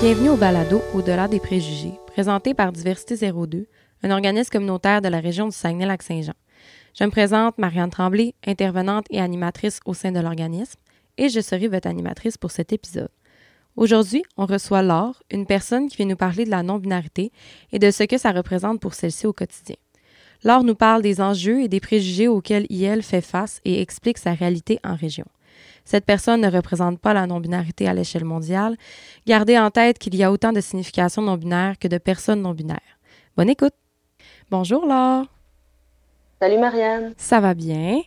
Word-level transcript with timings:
Bienvenue 0.00 0.28
au 0.28 0.36
balado 0.36 0.80
Au-delà 0.94 1.26
des 1.26 1.40
préjugés, 1.40 1.98
présenté 2.06 2.54
par 2.54 2.70
Diversité 2.70 3.16
02, 3.32 3.66
un 4.04 4.10
organisme 4.12 4.48
communautaire 4.48 5.02
de 5.02 5.08
la 5.08 5.18
région 5.18 5.46
du 5.46 5.56
Saguenay-Lac-Saint-Jean. 5.56 6.34
Je 6.96 7.02
me 7.02 7.10
présente 7.10 7.58
Marianne 7.58 7.90
Tremblay, 7.90 8.32
intervenante 8.46 9.06
et 9.10 9.20
animatrice 9.20 9.80
au 9.86 9.94
sein 9.94 10.12
de 10.12 10.20
l'organisme, 10.20 10.78
et 11.16 11.28
je 11.28 11.40
serai 11.40 11.66
votre 11.66 11.88
animatrice 11.88 12.38
pour 12.38 12.52
cet 12.52 12.72
épisode. 12.72 13.10
Aujourd'hui, 13.74 14.22
on 14.36 14.46
reçoit 14.46 14.82
Laure, 14.82 15.20
une 15.32 15.46
personne 15.46 15.88
qui 15.88 15.96
vient 15.96 16.06
nous 16.06 16.14
parler 16.14 16.44
de 16.44 16.50
la 16.50 16.62
non-binarité 16.62 17.32
et 17.72 17.80
de 17.80 17.90
ce 17.90 18.04
que 18.04 18.18
ça 18.18 18.30
représente 18.30 18.80
pour 18.80 18.94
celle-ci 18.94 19.26
au 19.26 19.32
quotidien. 19.32 19.76
Laure 20.44 20.62
nous 20.62 20.76
parle 20.76 21.02
des 21.02 21.20
enjeux 21.20 21.60
et 21.60 21.68
des 21.68 21.80
préjugés 21.80 22.28
auxquels 22.28 22.66
IL 22.70 23.02
fait 23.02 23.20
face 23.20 23.60
et 23.64 23.82
explique 23.82 24.18
sa 24.18 24.32
réalité 24.32 24.78
en 24.84 24.94
région. 24.94 25.26
Cette 25.88 26.04
personne 26.04 26.42
ne 26.42 26.50
représente 26.50 27.00
pas 27.00 27.14
la 27.14 27.26
non-binarité 27.26 27.88
à 27.88 27.94
l'échelle 27.94 28.26
mondiale. 28.26 28.76
Gardez 29.26 29.58
en 29.58 29.70
tête 29.70 29.98
qu'il 29.98 30.14
y 30.16 30.22
a 30.22 30.30
autant 30.30 30.52
de 30.52 30.60
significations 30.60 31.22
non-binaires 31.22 31.78
que 31.78 31.88
de 31.88 31.96
personnes 31.96 32.42
non-binaires. 32.42 32.98
Bonne 33.38 33.48
écoute. 33.48 33.72
Bonjour 34.50 34.84
Laure. 34.84 35.24
Salut 36.42 36.58
Marianne. 36.58 37.14
Ça 37.16 37.40
va 37.40 37.54
bien? 37.54 38.02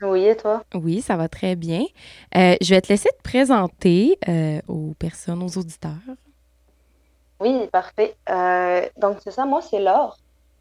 Oui, 0.00 0.26
et 0.26 0.36
toi? 0.36 0.62
Oui, 0.76 1.00
ça 1.00 1.16
va 1.16 1.28
très 1.28 1.56
bien. 1.56 1.82
Euh, 2.36 2.54
je 2.60 2.72
vais 2.72 2.80
te 2.80 2.88
laisser 2.88 3.08
te 3.08 3.22
présenter 3.24 4.16
euh, 4.28 4.60
aux 4.68 4.94
personnes, 4.96 5.42
aux 5.42 5.58
auditeurs. 5.58 6.14
Oui, 7.40 7.66
parfait. 7.72 8.14
Euh, 8.30 8.88
donc, 8.96 9.16
c'est 9.24 9.32
ça, 9.32 9.44
moi, 9.44 9.60
c'est 9.60 9.80
Laure. 9.80 10.18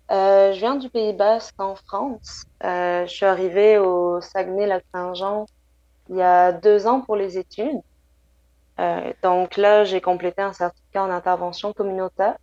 je 0.09 0.57
viens 0.57 0.75
du 0.77 0.89
Pays 0.89 1.13
Basque 1.13 1.61
en 1.61 1.75
France. 1.75 2.45
je 2.63 3.05
suis 3.05 3.27
arrivée 3.27 3.77
au 3.77 4.21
Saguenay-Lac-Saint-Jean 4.21 5.45
il 6.09 6.17
y 6.17 6.21
a 6.21 6.51
deux 6.51 6.87
ans 6.87 7.01
pour 7.01 7.15
les 7.15 7.37
études. 7.37 7.81
donc 9.23 9.57
là, 9.57 9.83
j'ai 9.83 10.01
complété 10.01 10.41
un 10.41 10.53
certificat 10.53 11.03
en 11.03 11.09
intervention 11.09 11.73
communautaire 11.73 12.37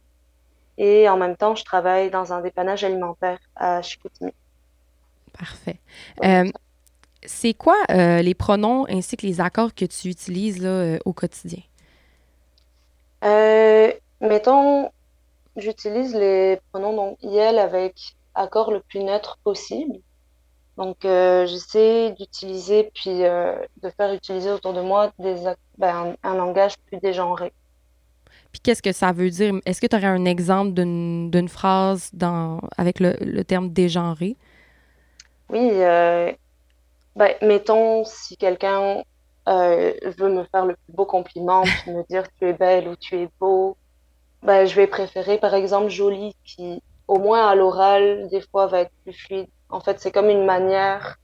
et 0.76 1.08
en 1.08 1.16
même 1.16 1.36
temps, 1.36 1.54
je 1.54 1.64
travaille 1.64 2.10
dans 2.10 2.32
un 2.32 2.40
dépannage 2.40 2.82
alimentaire 2.84 3.38
à 3.56 3.80
Chicoutimi. 3.82 4.32
Parfait 5.38 5.78
c'est 7.26 7.54
quoi 7.54 7.76
euh, 7.90 8.22
les 8.22 8.34
pronoms 8.34 8.86
ainsi 8.88 9.16
que 9.16 9.26
les 9.26 9.40
accords 9.40 9.74
que 9.74 9.84
tu 9.84 10.08
utilises 10.08 10.62
là, 10.62 10.68
euh, 10.68 10.98
au 11.04 11.12
quotidien? 11.12 11.60
Euh, 13.24 13.92
mettons, 14.20 14.90
j'utilise 15.56 16.14
les 16.14 16.58
pronoms 16.70 16.94
donc 16.94 17.18
IL 17.22 17.58
avec 17.58 17.94
accord 18.34 18.70
le 18.70 18.80
plus 18.80 19.00
neutre 19.00 19.38
possible. 19.42 19.98
Donc, 20.76 20.96
j'essaie 21.02 22.12
d'utiliser 22.12 22.90
puis 22.94 23.20
de 23.20 23.90
faire 23.96 24.12
utiliser 24.12 24.50
autour 24.50 24.72
de 24.72 24.80
moi 24.80 25.12
des, 25.18 25.36
ben, 25.78 26.14
un, 26.22 26.34
langage 26.34 26.74
plus 26.86 26.98
dégenré. 26.98 27.52
Puis 28.50 28.60
qu'est-ce 28.60 28.82
que 28.82 28.92
ça 28.92 29.12
veut 29.12 29.30
dire? 29.30 29.54
Est-ce 29.66 29.80
que 29.80 29.86
tu 29.86 29.94
aurais 29.94 30.06
un 30.06 30.24
exemple 30.24 30.72
d'une 30.72 31.48
phrase 31.48 32.10
dans, 32.12 32.60
avec 32.76 32.98
le, 32.98 33.14
le 33.20 33.44
terme 33.44 33.68
dégenré? 33.70 34.36
Oui, 35.48 35.70
ben, 37.16 37.34
mettons, 37.42 38.04
si 38.04 38.36
quelqu'un 38.36 39.02
euh, 39.48 39.92
veut 40.18 40.30
me 40.30 40.44
faire 40.44 40.66
le 40.66 40.74
plus 40.74 40.92
beau 40.92 41.04
compliment, 41.04 41.62
puis 41.62 41.92
me 41.92 42.02
dire 42.08 42.24
tu 42.38 42.48
es 42.48 42.52
belle 42.52 42.88
ou 42.88 42.96
tu 42.96 43.16
es 43.16 43.28
beau, 43.38 43.76
ben, 44.42 44.66
je 44.66 44.74
vais 44.74 44.86
préférer 44.86 45.38
par 45.38 45.54
exemple 45.54 45.90
jolie, 45.90 46.34
qui 46.44 46.82
au 47.06 47.18
moins 47.18 47.46
à 47.46 47.54
l'oral, 47.54 48.28
des 48.30 48.40
fois, 48.40 48.66
va 48.66 48.80
être 48.80 48.92
plus 49.04 49.12
fluide. 49.12 49.48
En 49.74 49.80
fait, 49.80 49.98
c'est 49.98 50.12
comme 50.12 50.30
une 50.30 50.44
manière, 50.44 51.16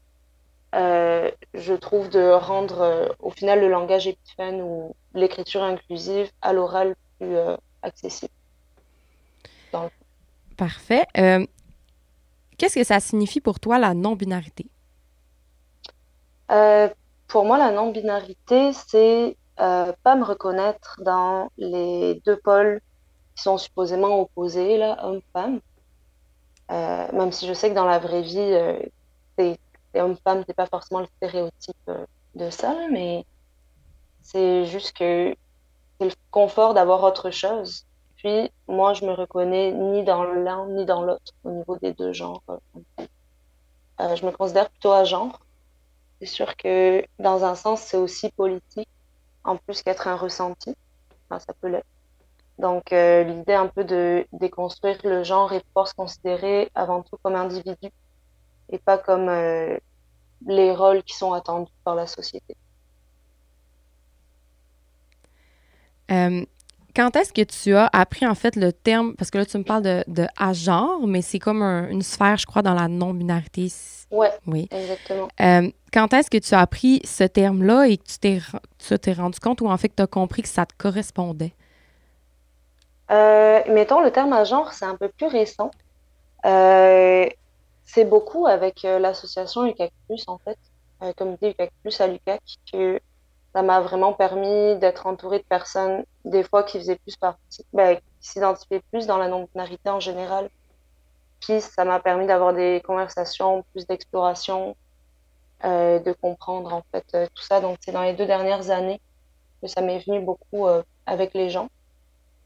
euh, 0.74 1.30
je 1.54 1.72
trouve, 1.72 2.10
de 2.10 2.32
rendre 2.32 2.80
euh, 2.80 3.06
au 3.20 3.30
final 3.30 3.60
le 3.60 3.68
langage 3.68 4.08
épithène 4.08 4.60
ou 4.60 4.96
l'écriture 5.14 5.62
inclusive 5.62 6.28
à 6.42 6.52
l'oral 6.52 6.96
plus 7.20 7.36
euh, 7.36 7.56
accessible. 7.82 8.32
Parfait. 10.56 11.06
Qu'est-ce 12.58 12.74
que 12.74 12.84
ça 12.84 12.98
signifie 12.98 13.40
pour 13.40 13.60
toi 13.60 13.78
la 13.78 13.94
non-binarité? 13.94 14.66
Pour 17.28 17.44
moi, 17.44 17.56
la 17.56 17.70
non-binarité, 17.70 18.72
c'est 18.72 19.36
pas 19.56 20.16
me 20.16 20.24
reconnaître 20.24 21.00
dans 21.04 21.50
les 21.56 22.20
deux 22.26 22.36
pôles 22.36 22.80
qui 23.36 23.44
sont 23.44 23.58
supposément 23.58 24.20
opposés, 24.20 24.76
là, 24.76 24.98
homme-femme. 25.06 25.60
Euh, 26.70 27.12
même 27.12 27.32
si 27.32 27.46
je 27.46 27.52
sais 27.52 27.70
que 27.70 27.74
dans 27.74 27.86
la 27.86 27.98
vraie 27.98 28.22
vie, 28.22 28.38
euh, 28.38 28.78
c'est 29.38 29.58
homme-femme, 29.94 30.44
c'est 30.46 30.54
pas 30.54 30.66
forcément 30.66 31.00
le 31.00 31.06
stéréotype 31.16 31.90
de 32.34 32.50
ça, 32.50 32.74
mais 32.92 33.24
c'est 34.22 34.66
juste 34.66 34.96
que 34.96 35.34
c'est 35.98 36.06
le 36.06 36.12
confort 36.30 36.74
d'avoir 36.74 37.02
autre 37.02 37.30
chose. 37.30 37.86
Puis 38.16 38.50
moi, 38.68 38.94
je 38.94 39.04
me 39.04 39.12
reconnais 39.12 39.72
ni 39.72 40.04
dans 40.04 40.22
l'un 40.22 40.66
ni 40.68 40.84
dans 40.84 41.02
l'autre 41.02 41.32
au 41.42 41.50
niveau 41.50 41.76
des 41.78 41.92
deux 41.94 42.12
genres. 42.12 42.42
je 43.98 44.26
me 44.26 44.30
considère 44.30 44.70
plutôt 44.70 44.92
à 44.92 45.04
genre. 45.04 45.40
C'est 46.20 46.26
sûr 46.26 46.56
que 46.56 47.02
dans 47.18 47.44
un 47.44 47.54
sens, 47.54 47.80
c'est 47.80 47.96
aussi 47.96 48.30
politique, 48.30 48.88
en 49.42 49.56
plus 49.56 49.82
qu'être 49.82 50.06
un 50.06 50.16
ressenti. 50.16 50.76
Ça 51.30 51.52
peut 51.60 51.68
l'être. 51.68 51.86
Donc, 52.60 52.92
euh, 52.92 53.24
l'idée 53.24 53.54
un 53.54 53.68
peu 53.68 53.84
de 53.84 54.26
déconstruire 54.34 54.98
le 55.04 55.24
genre 55.24 55.50
et 55.54 55.60
pouvoir 55.60 55.88
se 55.88 55.94
considérer 55.94 56.70
avant 56.74 57.02
tout 57.02 57.16
comme 57.22 57.34
individu 57.34 57.88
et 58.68 58.78
pas 58.78 58.98
comme 58.98 59.30
euh, 59.30 59.78
les 60.46 60.70
rôles 60.72 61.02
qui 61.02 61.16
sont 61.16 61.32
attendus 61.32 61.72
par 61.84 61.94
la 61.94 62.06
société. 62.06 62.54
Euh, 66.10 66.44
quand 66.94 67.16
est-ce 67.16 67.32
que 67.32 67.42
tu 67.42 67.74
as 67.74 67.88
appris 67.94 68.26
en 68.26 68.34
fait 68.34 68.56
le 68.56 68.74
terme, 68.74 69.14
parce 69.16 69.30
que 69.30 69.38
là 69.38 69.46
tu 69.46 69.56
me 69.56 69.62
parles 69.62 69.82
de, 69.82 70.04
de 70.06 70.26
genre, 70.52 71.06
mais 71.06 71.22
c'est 71.22 71.38
comme 71.38 71.62
une 71.62 72.02
sphère, 72.02 72.36
je 72.36 72.44
crois, 72.44 72.60
dans 72.60 72.74
la 72.74 72.88
non-binarité. 72.88 73.72
Ouais, 74.10 74.32
oui, 74.46 74.68
exactement. 74.70 75.28
Quand 75.92 76.12
est-ce 76.12 76.28
que 76.28 76.38
tu 76.38 76.54
as 76.54 76.60
appris 76.60 77.00
ce 77.04 77.24
terme-là 77.24 77.86
et 77.86 77.96
que 77.96 78.04
tu 78.04 78.18
t'es, 78.18 78.40
t'es 78.98 79.12
rendu 79.14 79.40
compte 79.40 79.62
ou 79.62 79.68
en 79.68 79.76
fait 79.78 79.88
que 79.88 79.94
tu 79.96 80.02
as 80.02 80.06
compris 80.06 80.42
que 80.42 80.48
ça 80.48 80.66
te 80.66 80.74
correspondait? 80.76 81.54
Euh, 83.10 83.62
mettons, 83.68 84.00
le 84.00 84.10
terme 84.10 84.32
à 84.32 84.44
genre, 84.44 84.72
c'est 84.72 84.84
un 84.84 84.96
peu 84.96 85.08
plus 85.08 85.26
récent. 85.26 85.70
Euh, 86.46 87.28
c'est 87.84 88.04
beaucoup 88.04 88.46
avec 88.46 88.82
l'association 88.82 89.66
UCAC+, 89.66 89.92
en 90.26 90.38
fait, 90.38 90.58
comité 91.16 91.50
UCAC+, 91.50 92.00
à 92.00 92.06
l'UCAC, 92.06 92.40
que 92.72 93.00
ça 93.52 93.62
m'a 93.62 93.80
vraiment 93.80 94.12
permis 94.12 94.76
d'être 94.76 95.06
entourée 95.06 95.38
de 95.38 95.44
personnes, 95.44 96.04
des 96.24 96.44
fois 96.44 96.62
qui 96.62 96.78
faisaient 96.78 96.98
plus 96.98 97.16
partie, 97.16 97.64
ben, 97.72 97.96
qui 97.96 98.28
s'identifiaient 98.28 98.82
plus 98.92 99.06
dans 99.06 99.16
la 99.16 99.28
non-binarité 99.28 99.90
en 99.90 100.00
général. 100.00 100.50
Puis 101.40 101.60
ça 101.60 101.84
m'a 101.84 101.98
permis 102.00 102.26
d'avoir 102.26 102.52
des 102.52 102.82
conversations, 102.86 103.64
plus 103.72 103.86
d'exploration, 103.86 104.76
euh, 105.64 105.98
de 105.98 106.12
comprendre 106.12 106.72
en 106.72 106.82
fait 106.92 107.04
euh, 107.14 107.26
tout 107.34 107.42
ça. 107.42 107.60
Donc 107.60 107.78
c'est 107.80 107.92
dans 107.92 108.02
les 108.02 108.14
deux 108.14 108.26
dernières 108.26 108.70
années 108.70 109.00
que 109.60 109.68
ça 109.68 109.80
m'est 109.82 109.98
venu 109.98 110.20
beaucoup 110.20 110.66
euh, 110.66 110.82
avec 111.06 111.34
les 111.34 111.50
gens 111.50 111.68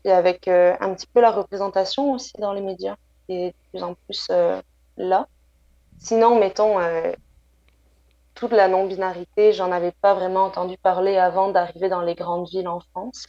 et 0.04 0.12
avec 0.12 0.48
euh, 0.48 0.74
un 0.80 0.94
petit 0.94 1.06
peu 1.06 1.20
la 1.20 1.30
représentation 1.30 2.12
aussi 2.12 2.32
dans 2.38 2.52
les 2.52 2.60
médias 2.60 2.96
qui 3.26 3.34
est 3.34 3.48
de 3.50 3.56
plus 3.70 3.82
en 3.82 3.94
plus 3.94 4.28
euh, 4.30 4.60
là. 4.96 5.28
Sinon, 5.98 6.38
mettons, 6.38 6.78
toute 8.34 8.52
la 8.52 8.68
non-binarité, 8.68 9.52
j'en 9.52 9.70
avais 9.70 9.92
pas 9.92 10.14
vraiment 10.14 10.44
entendu 10.44 10.76
parler 10.76 11.16
avant 11.16 11.50
d'arriver 11.50 11.88
dans 11.88 12.02
les 12.02 12.14
grandes 12.14 12.48
villes 12.48 12.68
en 12.68 12.80
France. 12.80 13.26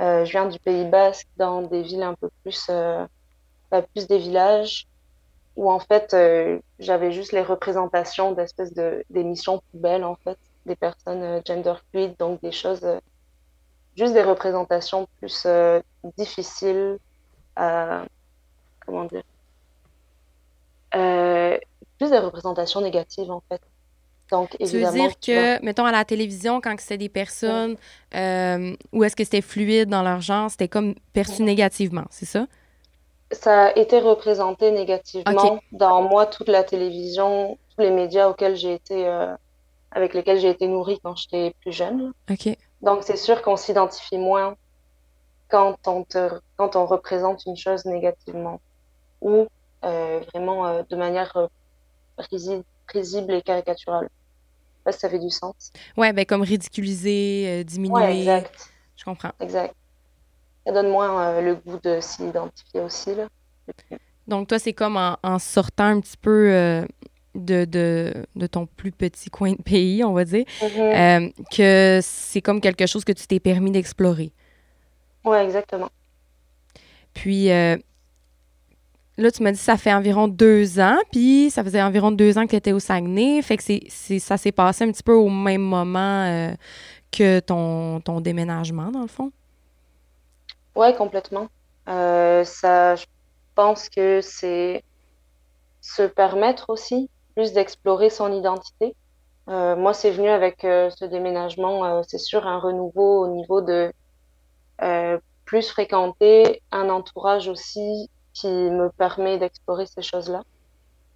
Euh, 0.00 0.24
je 0.24 0.30
viens 0.30 0.46
du 0.46 0.58
Pays 0.60 0.84
Basque, 0.84 1.26
dans 1.36 1.62
des 1.62 1.82
villes 1.82 2.02
un 2.02 2.14
peu 2.14 2.30
plus, 2.42 2.66
euh, 2.70 3.04
bah, 3.70 3.82
plus 3.82 4.06
des 4.06 4.18
villages, 4.18 4.86
où 5.56 5.70
en 5.70 5.80
fait 5.80 6.14
euh, 6.14 6.60
j'avais 6.78 7.10
juste 7.10 7.32
les 7.32 7.42
représentations 7.42 8.32
d'espèces 8.32 8.72
de 8.74 9.04
d'émissions 9.10 9.60
poubelles 9.72 10.04
en 10.04 10.14
fait, 10.14 10.38
des 10.66 10.76
personnes 10.76 11.22
euh, 11.22 11.40
gender 11.44 11.74
fluid, 11.90 12.14
donc 12.18 12.40
des 12.42 12.52
choses, 12.52 12.84
euh, 12.84 13.00
juste 13.98 14.14
des 14.14 14.22
représentations 14.22 15.08
plus 15.18 15.42
euh, 15.44 15.80
difficiles, 16.16 16.98
comment 17.54 19.04
dire, 19.04 19.24
plus 21.98 22.10
des 22.10 22.18
représentations 22.18 22.80
négatives 22.80 23.30
en 23.30 23.42
fait. 23.48 23.60
Donc, 24.30 24.56
évidemment, 24.60 24.90
tu 24.92 24.98
veux 24.98 25.08
dire 25.08 25.58
que, 25.60 25.64
mettons, 25.64 25.84
à 25.84 25.92
la 25.92 26.04
télévision, 26.04 26.60
quand 26.60 26.74
c'était 26.78 26.98
des 26.98 27.08
personnes, 27.08 27.76
euh, 28.14 28.76
ou 28.92 29.04
est-ce 29.04 29.16
que 29.16 29.24
c'était 29.24 29.40
fluide 29.40 29.88
dans 29.88 30.02
leur 30.02 30.20
genre, 30.20 30.50
c'était 30.50 30.68
comme 30.68 30.94
perçu 31.12 31.42
négativement, 31.42 32.04
c'est 32.10 32.26
ça? 32.26 32.46
Ça 33.30 33.66
a 33.66 33.76
été 33.76 34.00
représenté 34.00 34.70
négativement 34.70 35.60
dans 35.72 36.02
moi, 36.02 36.26
toute 36.26 36.48
la 36.48 36.62
télévision, 36.62 37.58
tous 37.74 37.82
les 37.82 37.90
médias 37.90 38.28
auxquels 38.28 38.56
j'ai 38.56 38.74
été, 38.74 39.06
euh, 39.06 39.34
avec 39.90 40.14
lesquels 40.14 40.40
j'ai 40.40 40.50
été 40.50 40.66
nourrie 40.66 40.98
quand 41.02 41.16
j'étais 41.16 41.54
plus 41.60 41.72
jeune. 41.72 42.12
OK. 42.30 42.56
Donc, 42.82 43.02
c'est 43.02 43.16
sûr 43.16 43.42
qu'on 43.42 43.56
s'identifie 43.56 44.18
moins 44.18 44.56
quand 45.48 45.76
on, 45.86 46.04
te, 46.04 46.30
quand 46.56 46.76
on 46.76 46.86
représente 46.86 47.44
une 47.46 47.56
chose 47.56 47.84
négativement 47.84 48.60
ou 49.20 49.46
euh, 49.84 50.20
vraiment 50.32 50.66
euh, 50.66 50.82
de 50.88 50.96
manière 50.96 51.36
euh, 51.36 51.46
risible 52.92 53.32
et 53.32 53.42
caricaturale 53.42 54.08
ça 54.90 55.10
fait 55.10 55.18
du 55.18 55.28
sens. 55.28 55.70
Ouais, 55.98 56.14
ben 56.14 56.24
comme 56.24 56.40
ridiculiser, 56.40 57.62
diminuer. 57.62 57.94
Ouais, 57.94 58.18
exact. 58.20 58.70
Je 58.96 59.04
comprends. 59.04 59.32
Exact. 59.38 59.74
ça 60.64 60.72
donne 60.72 60.88
moins 60.88 61.42
le 61.42 61.56
goût 61.56 61.78
de 61.82 62.00
s'identifier 62.00 62.80
aussi. 62.80 63.14
Là. 63.14 63.28
Donc, 64.26 64.48
toi, 64.48 64.58
c'est 64.58 64.72
comme 64.72 64.96
en, 64.96 65.38
sortant 65.38 65.84
un 65.84 66.00
petit 66.00 66.16
peu 66.16 66.86
de, 67.38 67.64
de, 67.64 68.46
ton 68.46 68.66
plus 68.66 68.92
petit 68.92 69.30
coin 69.30 69.52
de 69.52 69.62
pays, 69.62 70.04
on 70.04 70.12
va 70.12 70.24
dire, 70.24 70.44
mm-hmm. 70.60 71.32
que 71.54 72.00
c'est 72.02 72.40
comme 72.40 72.60
quelque 72.60 72.86
chose 72.86 73.04
que 73.04 73.12
tu 73.12 73.26
t'es 73.26 73.40
permis 73.40 73.70
d'explorer. 73.70 74.32
Oui, 75.24 75.38
exactement. 75.38 75.90
Puis, 77.14 77.50
Là, 79.18 79.32
tu 79.32 79.42
m'as 79.42 79.50
dit 79.50 79.58
que 79.58 79.64
ça 79.64 79.76
fait 79.76 79.92
environ 79.92 80.28
deux 80.28 80.78
ans, 80.78 80.96
puis 81.10 81.50
ça 81.50 81.64
faisait 81.64 81.82
environ 81.82 82.12
deux 82.12 82.38
ans 82.38 82.44
que 82.44 82.50
tu 82.50 82.56
étais 82.56 82.70
au 82.70 82.78
Saguenay. 82.78 83.42
Fait 83.42 83.56
que 83.56 83.64
c'est, 83.64 84.18
ça 84.20 84.36
s'est 84.36 84.52
passé 84.52 84.84
un 84.84 84.92
petit 84.92 85.02
peu 85.02 85.12
au 85.12 85.28
même 85.28 85.60
moment 85.60 86.24
euh, 86.24 86.52
que 87.10 87.40
ton, 87.40 88.00
ton 88.00 88.20
déménagement, 88.20 88.92
dans 88.92 89.02
le 89.02 89.08
fond? 89.08 89.32
Oui, 90.76 90.94
complètement. 90.94 91.48
Euh, 91.88 92.44
ça, 92.44 92.94
je 92.94 93.06
pense 93.56 93.88
que 93.88 94.20
c'est 94.20 94.84
se 95.80 96.04
permettre 96.04 96.66
aussi 96.70 97.10
plus 97.38 97.52
d'explorer 97.52 98.10
son 98.10 98.32
identité. 98.32 98.96
Euh, 99.48 99.76
moi, 99.76 99.94
c'est 99.94 100.10
venu 100.10 100.28
avec 100.28 100.58
ce 100.62 101.04
déménagement, 101.04 102.02
c'est 102.02 102.18
sûr, 102.18 102.46
un 102.46 102.58
renouveau 102.58 103.24
au 103.24 103.28
niveau 103.28 103.60
de 103.60 103.92
plus 105.44 105.70
fréquenter 105.70 106.62
un 106.72 106.90
entourage 106.90 107.48
aussi 107.48 108.10
qui 108.34 108.48
me 108.48 108.90
permet 108.90 109.38
d'explorer 109.38 109.86
ces 109.86 110.02
choses-là 110.02 110.42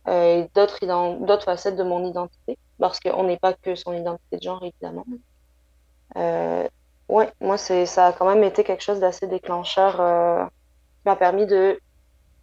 euh, 0.08 0.42
et 0.42 0.50
d'autres, 0.54 1.44
facettes 1.44 1.76
de 1.76 1.82
mon 1.84 2.04
identité, 2.04 2.58
parce 2.78 2.98
qu'on 2.98 3.24
n'est 3.24 3.38
pas 3.38 3.52
que 3.52 3.74
son 3.74 3.92
identité 3.92 4.38
de 4.38 4.42
genre, 4.42 4.64
évidemment. 4.64 5.04
Euh, 6.16 6.68
ouais, 7.08 7.32
moi, 7.40 7.56
c'est, 7.56 7.86
ça 7.86 8.08
a 8.08 8.12
quand 8.12 8.26
même 8.26 8.42
été 8.42 8.64
quelque 8.64 8.82
chose 8.82 9.00
d'assez 9.00 9.26
déclencheur 9.26 10.00
euh, 10.00 10.44
qui 10.44 11.02
m'a 11.04 11.16
permis 11.16 11.46
de 11.46 11.78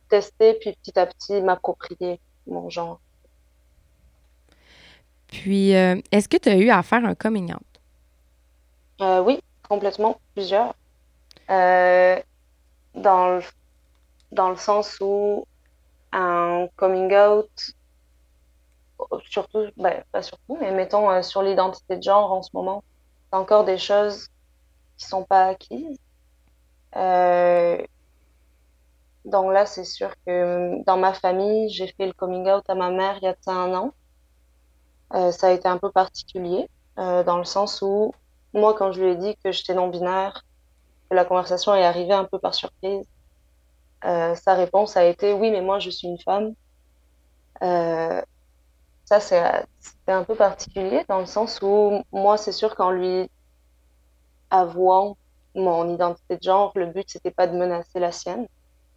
tester, 0.10 0.54
puis 0.54 0.74
petit 0.74 0.98
à 0.98 1.06
petit 1.06 1.42
m'approprier 1.42 2.22
mon 2.48 2.70
genre. 2.70 3.02
Puis, 5.32 5.76
euh, 5.76 5.96
est-ce 6.12 6.28
que 6.28 6.38
tu 6.38 6.50
as 6.50 6.58
eu 6.58 6.70
à 6.70 6.82
faire 6.84 7.06
un 7.06 7.16
coming 7.16 7.54
out? 7.54 7.62
oui, 9.24 9.40
complètement, 9.68 10.20
plusieurs. 10.34 10.74
dans 11.48 12.24
le 12.96 13.42
dans 14.32 14.50
le 14.50 14.56
sens 14.56 14.98
où 15.02 15.46
un 16.12 16.68
coming 16.76 17.14
out, 17.16 17.50
surtout, 19.30 19.68
ben, 19.78 20.04
pas 20.12 20.22
surtout, 20.22 20.58
mais 20.60 20.72
mettons 20.72 21.10
euh, 21.10 21.22
sur 21.22 21.42
l'identité 21.42 21.98
de 21.98 22.04
genre 22.04 22.32
en 22.32 22.42
ce 22.42 22.50
moment, 22.54 22.84
c'est 23.30 23.38
encore 23.38 23.66
des 23.66 23.78
choses 23.78 24.28
qui 24.98 25.06
sont 25.08 25.24
pas 25.24 25.48
acquises. 25.48 25.98
Euh, 26.96 27.82
donc 29.26 29.54
là, 29.54 29.66
c'est 29.66 29.84
sûr 29.84 30.12
que 30.26 30.84
dans 30.86 30.98
ma 30.98 31.14
famille, 31.14 31.70
j'ai 31.70 31.88
fait 31.88 32.08
le 32.08 32.14
coming 32.14 32.50
out 32.50 32.64
à 32.68 32.76
ma 32.76 32.90
mère 32.90 33.18
il 33.22 33.26
y 33.26 33.28
a 33.28 33.36
un 33.52 33.74
an. 33.76 33.94
Euh, 35.14 35.32
ça 35.32 35.48
a 35.48 35.52
été 35.52 35.68
un 35.68 35.78
peu 35.78 35.92
particulier, 35.92 36.70
dans 36.98 37.38
le 37.38 37.46
sens 37.46 37.82
où 37.82 38.14
moi, 38.54 38.74
quand 38.74 38.92
je 38.92 39.02
lui 39.02 39.12
ai 39.12 39.16
dit 39.16 39.36
que 39.44 39.52
j'étais 39.52 39.74
non-binaire, 39.74 40.44
la 41.12 41.26
conversation 41.26 41.74
est 41.76 41.86
arrivée 41.86 42.14
un 42.14 42.26
peu 42.26 42.40
par 42.40 42.54
surprise. 42.54 43.06
Euh, 44.06 44.36
sa 44.36 44.54
réponse 44.54 44.96
a 44.96 45.06
été 45.06 45.34
oui, 45.34 45.52
mais 45.52 45.62
moi 45.62 45.80
je 45.80 45.90
suis 45.90 46.08
une 46.08 46.20
femme. 46.20 46.54
Euh, 47.62 48.22
ça, 49.06 49.20
c'est 49.20 49.42
un 50.08 50.24
peu 50.24 50.36
particulier 50.36 51.04
dans 51.10 51.20
le 51.20 51.26
sens 51.26 51.60
où 51.62 52.04
moi, 52.12 52.38
c'est 52.38 52.52
sûr 52.52 52.76
qu'en 52.76 52.92
lui 52.92 53.30
avouant 54.52 55.18
mon 55.56 55.92
identité 55.94 56.38
de 56.38 56.44
genre, 56.44 56.72
le 56.76 56.86
but, 56.88 57.10
c'était 57.10 57.32
pas 57.32 57.48
de 57.48 57.58
menacer 57.58 58.00
la 58.00 58.12
sienne. 58.12 58.48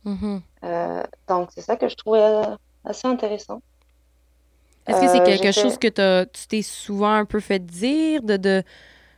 Mm-hmm. 0.04 0.40
Euh, 0.64 1.02
donc, 1.28 1.48
c'est 1.54 1.62
ça 1.62 1.76
que 1.76 1.88
je 1.88 1.96
trouvais 1.96 2.42
assez 2.84 3.08
intéressant. 3.08 3.62
Est-ce 4.86 5.00
que 5.00 5.08
c'est 5.08 5.22
quelque 5.22 5.52
chose 5.52 5.78
que 5.78 6.24
tu 6.24 6.46
t'es 6.48 6.62
souvent 6.62 7.12
un 7.12 7.24
peu 7.24 7.40
fait 7.40 7.64
dire, 7.64 8.22
de, 8.22 8.36
de 8.36 8.62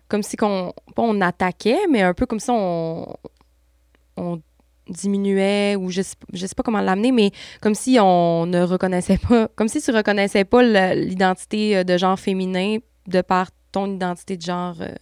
comme 0.09 0.23
si 0.23 0.37
qu'on, 0.37 0.73
on 0.97 1.21
attaquait, 1.21 1.87
mais 1.89 2.03
un 2.03 2.15
peu 2.15 2.27
comme 2.27 2.41
si 2.41 2.51
on, 2.51 3.17
on 4.17 4.41
diminuait 4.89 5.77
ou 5.77 5.91
je 5.91 6.03
sais, 6.03 6.17
sais 6.35 6.55
pas 6.55 6.63
comment 6.63 6.81
l'amener, 6.81 7.13
mais 7.13 7.31
comme 7.61 7.75
si 7.75 7.99
on 8.01 8.47
ne 8.47 8.63
reconnaissait 8.63 9.19
pas, 9.19 9.49
comme 9.57 9.69
si 9.69 9.81
tu 9.81 9.91
reconnaissais 9.91 10.45
pas 10.45 10.63
l'identité 10.63 11.79
euh, 11.79 11.85
de 11.85 11.97
genre 11.97 12.19
féminin 12.19 12.79
de 13.07 13.21
par 13.23 13.49
ton 13.73 13.87
identité 13.87 14.37
de 14.37 14.43
genre 14.43 14.77
euh, 14.81 14.95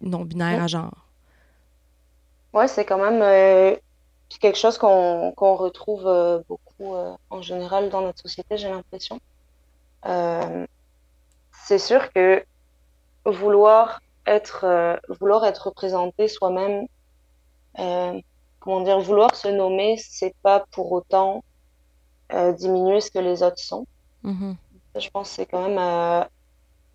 non-binaire 0.00 0.62
à 0.62 0.66
genre. 0.66 1.06
Ouais, 2.52 2.68
c'est 2.68 2.84
quand 2.84 2.98
même 2.98 3.22
euh, 3.22 3.76
quelque 4.40 4.58
chose 4.58 4.78
qu'on 4.78 5.32
retrouve 5.56 6.42
beaucoup 6.48 6.94
en 7.30 7.42
général 7.42 7.90
dans 7.90 8.00
notre 8.00 8.20
société, 8.20 8.56
j'ai 8.56 8.68
l'impression. 8.68 9.20
C'est 10.02 11.78
sûr 11.78 12.12
que 12.12 12.44
vouloir 13.24 14.00
être, 14.26 14.98
vouloir 15.20 15.44
être 15.44 15.68
représenté 15.68 16.28
soi-même 16.28 16.86
comment 18.60 18.82
dire, 18.82 19.00
vouloir 19.00 19.34
se 19.34 19.48
nommer, 19.48 19.96
c'est 19.98 20.34
pas 20.42 20.64
pour 20.70 20.92
autant 20.92 21.42
euh, 22.32 22.52
diminuer 22.52 23.00
ce 23.00 23.10
que 23.10 23.18
les 23.18 23.42
autres 23.42 23.58
sont. 23.58 23.86
Mm-hmm. 24.24 24.54
Je 25.00 25.10
pense 25.10 25.30
que 25.30 25.36
c'est 25.36 25.46
quand 25.46 25.66
même 25.66 25.78
euh, 25.78 26.22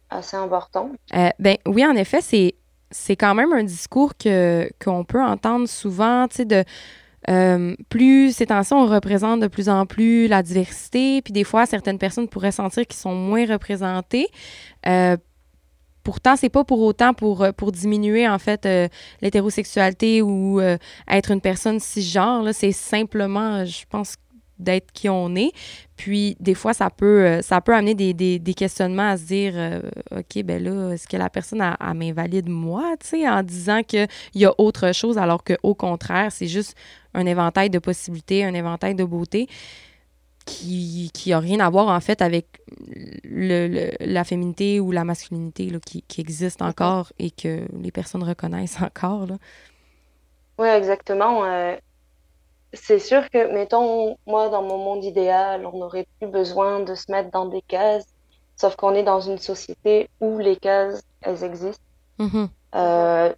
assez 0.09 0.37
important. 0.37 0.91
Euh, 1.13 1.29
ben 1.39 1.57
oui, 1.65 1.85
en 1.85 1.95
effet, 1.95 2.21
c'est 2.21 2.55
c'est 2.91 3.15
quand 3.15 3.33
même 3.33 3.51
un 3.51 3.63
discours 3.63 4.15
que 4.15 4.69
qu'on 4.83 5.03
peut 5.03 5.21
entendre 5.21 5.67
souvent, 5.67 6.27
tu 6.27 6.37
sais, 6.37 6.45
de 6.45 6.63
plus 7.89 8.35
ces 8.35 8.45
temps 8.45 8.61
on 8.71 8.85
représente 8.85 9.39
de 9.39 9.47
plus 9.47 9.69
en 9.69 9.85
plus 9.85 10.27
la 10.27 10.43
diversité, 10.43 11.21
puis 11.21 11.33
des 11.33 11.43
fois, 11.43 11.65
certaines 11.65 11.97
personnes 11.97 12.27
pourraient 12.27 12.51
sentir 12.51 12.85
qu'ils 12.85 12.99
sont 12.99 13.15
moins 13.15 13.45
représentées. 13.45 14.27
Pourtant, 16.05 16.35
c'est 16.35 16.49
pas 16.49 16.63
pour 16.63 16.81
autant 16.81 17.15
pour, 17.15 17.41
euh, 17.41 17.51
diminuer, 17.73 18.29
en 18.29 18.37
fait, 18.37 18.67
euh, 18.67 18.87
l'hétérosexualité 19.23 20.21
ou 20.21 20.61
euh, 20.61 20.77
être 21.09 21.31
une 21.31 21.41
personne 21.41 21.79
cisgenre. 21.79 22.53
C'est 22.53 22.71
simplement, 22.71 23.65
je 23.65 23.85
pense, 23.89 24.15
d'être 24.59 24.91
qui 24.91 25.09
on 25.09 25.35
est. 25.35 25.51
Puis, 25.95 26.35
des 26.39 26.53
fois, 26.53 26.73
ça 26.73 26.89
peut, 26.89 27.39
ça 27.41 27.61
peut 27.61 27.73
amener 27.73 27.95
des, 27.95 28.13
des, 28.13 28.39
des 28.39 28.53
questionnements 28.53 29.09
à 29.09 29.17
se 29.17 29.23
dire 29.23 29.81
OK, 30.11 30.43
ben 30.43 30.63
là, 30.63 30.91
est-ce 30.93 31.07
que 31.07 31.17
la 31.17 31.29
personne, 31.29 31.61
a, 31.61 31.93
m'invalide 31.93 32.49
moi, 32.49 32.95
tu 32.99 33.07
sais, 33.07 33.29
en 33.29 33.43
disant 33.43 33.83
qu'il 33.83 34.07
y 34.33 34.45
a 34.45 34.53
autre 34.57 34.93
chose, 34.93 35.17
alors 35.17 35.43
qu'au 35.43 35.73
contraire, 35.73 36.31
c'est 36.31 36.47
juste 36.47 36.75
un 37.13 37.25
éventail 37.25 37.69
de 37.69 37.79
possibilités, 37.79 38.43
un 38.43 38.53
éventail 38.53 38.95
de 38.95 39.03
beauté 39.03 39.47
qui 40.45 41.09
qui 41.13 41.33
a 41.33 41.39
rien 41.39 41.59
à 41.59 41.69
voir 41.69 41.87
en 41.87 41.99
fait 41.99 42.21
avec 42.21 42.61
le, 43.23 43.91
la 43.99 44.23
féminité 44.23 44.79
ou 44.79 44.91
la 44.91 45.03
masculinité 45.03 45.69
là, 45.69 45.79
qui, 45.83 46.03
qui, 46.03 46.21
existe 46.21 46.61
encore 46.61 47.11
et 47.19 47.31
que 47.31 47.65
les 47.81 47.91
personnes 47.91 48.23
reconnaissent 48.23 48.79
encore. 48.81 49.27
Oui, 50.57 50.67
exactement. 50.67 51.43
Euh, 51.45 51.75
c'est 52.73 52.99
sûr 52.99 53.29
que, 53.29 53.53
mettons, 53.53 54.17
moi, 54.25 54.49
dans 54.49 54.61
mon 54.61 54.77
monde 54.77 55.03
idéal, 55.03 55.65
on 55.65 55.77
n'aurait 55.77 56.07
plus 56.19 56.27
besoin 56.27 56.81
de 56.81 56.95
se 56.95 57.11
mettre 57.11 57.31
dans 57.31 57.45
des 57.45 57.61
cases, 57.61 58.07
sauf 58.55 58.75
qu'on 58.75 58.93
est 58.93 59.03
dans 59.03 59.21
une 59.21 59.37
société 59.37 60.09
où 60.19 60.37
les 60.37 60.55
cases, 60.57 61.03
elles 61.21 61.43
existent. 61.43 61.83
Mm-hmm. 62.19 62.49
Euh, 62.75 63.33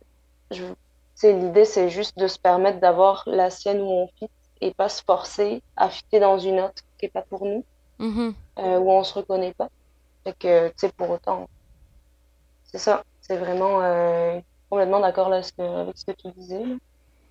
L'idée, 1.24 1.66
c'est 1.66 1.90
juste 1.90 2.18
de 2.18 2.28
se 2.28 2.38
permettre 2.38 2.80
d'avoir 2.80 3.24
la 3.26 3.50
sienne 3.50 3.82
où 3.82 3.90
on 3.90 4.08
fit 4.20 4.30
et 4.62 4.74
pas 4.74 4.90
se 4.90 5.04
forcer 5.04 5.62
à 5.76 5.90
fitter 5.90 6.20
dans 6.20 6.38
une 6.38 6.60
autre 6.60 6.84
qui 6.98 7.06
n'est 7.06 7.10
pas 7.10 7.24
pour 7.24 7.46
nous, 7.46 7.64
mm-hmm. 8.00 8.34
euh, 8.60 8.80
où 8.80 8.92
on 8.92 9.04
se 9.04 9.14
reconnaît 9.14 9.54
pas. 9.54 9.70
Fait 10.24 10.34
que, 10.38 10.68
tu 10.70 10.74
sais, 10.78 10.92
pour 10.92 11.10
autant, 11.10 11.48
c'est 12.66 12.78
ça. 12.78 13.04
C'est 13.22 13.38
vraiment 13.38 13.82
euh, 13.82 14.40
complètement 14.70 15.00
d'accord 15.00 15.28
avec 15.28 15.46
ce 15.46 16.06
que 16.06 16.12
tu 16.12 16.32
disais. 16.38 16.64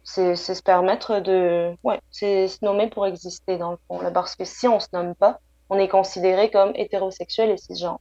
C'est 0.08 0.36
se 0.36 0.62
permettre 0.62 1.18
de. 1.18 1.74
Ouais, 1.82 2.00
c'est 2.12 2.46
se 2.46 2.64
nommer 2.64 2.88
pour 2.88 3.06
exister, 3.06 3.58
dans 3.58 3.72
le 3.72 3.78
fond. 3.88 4.00
Là, 4.00 4.12
parce 4.12 4.36
que 4.36 4.44
si 4.44 4.68
on 4.68 4.78
se 4.78 4.86
nomme 4.92 5.16
pas, 5.16 5.40
on 5.68 5.78
est 5.78 5.88
considéré 5.88 6.48
comme 6.48 6.72
hétérosexuel 6.76 7.50
et 7.50 7.56
cisgenre. 7.56 7.98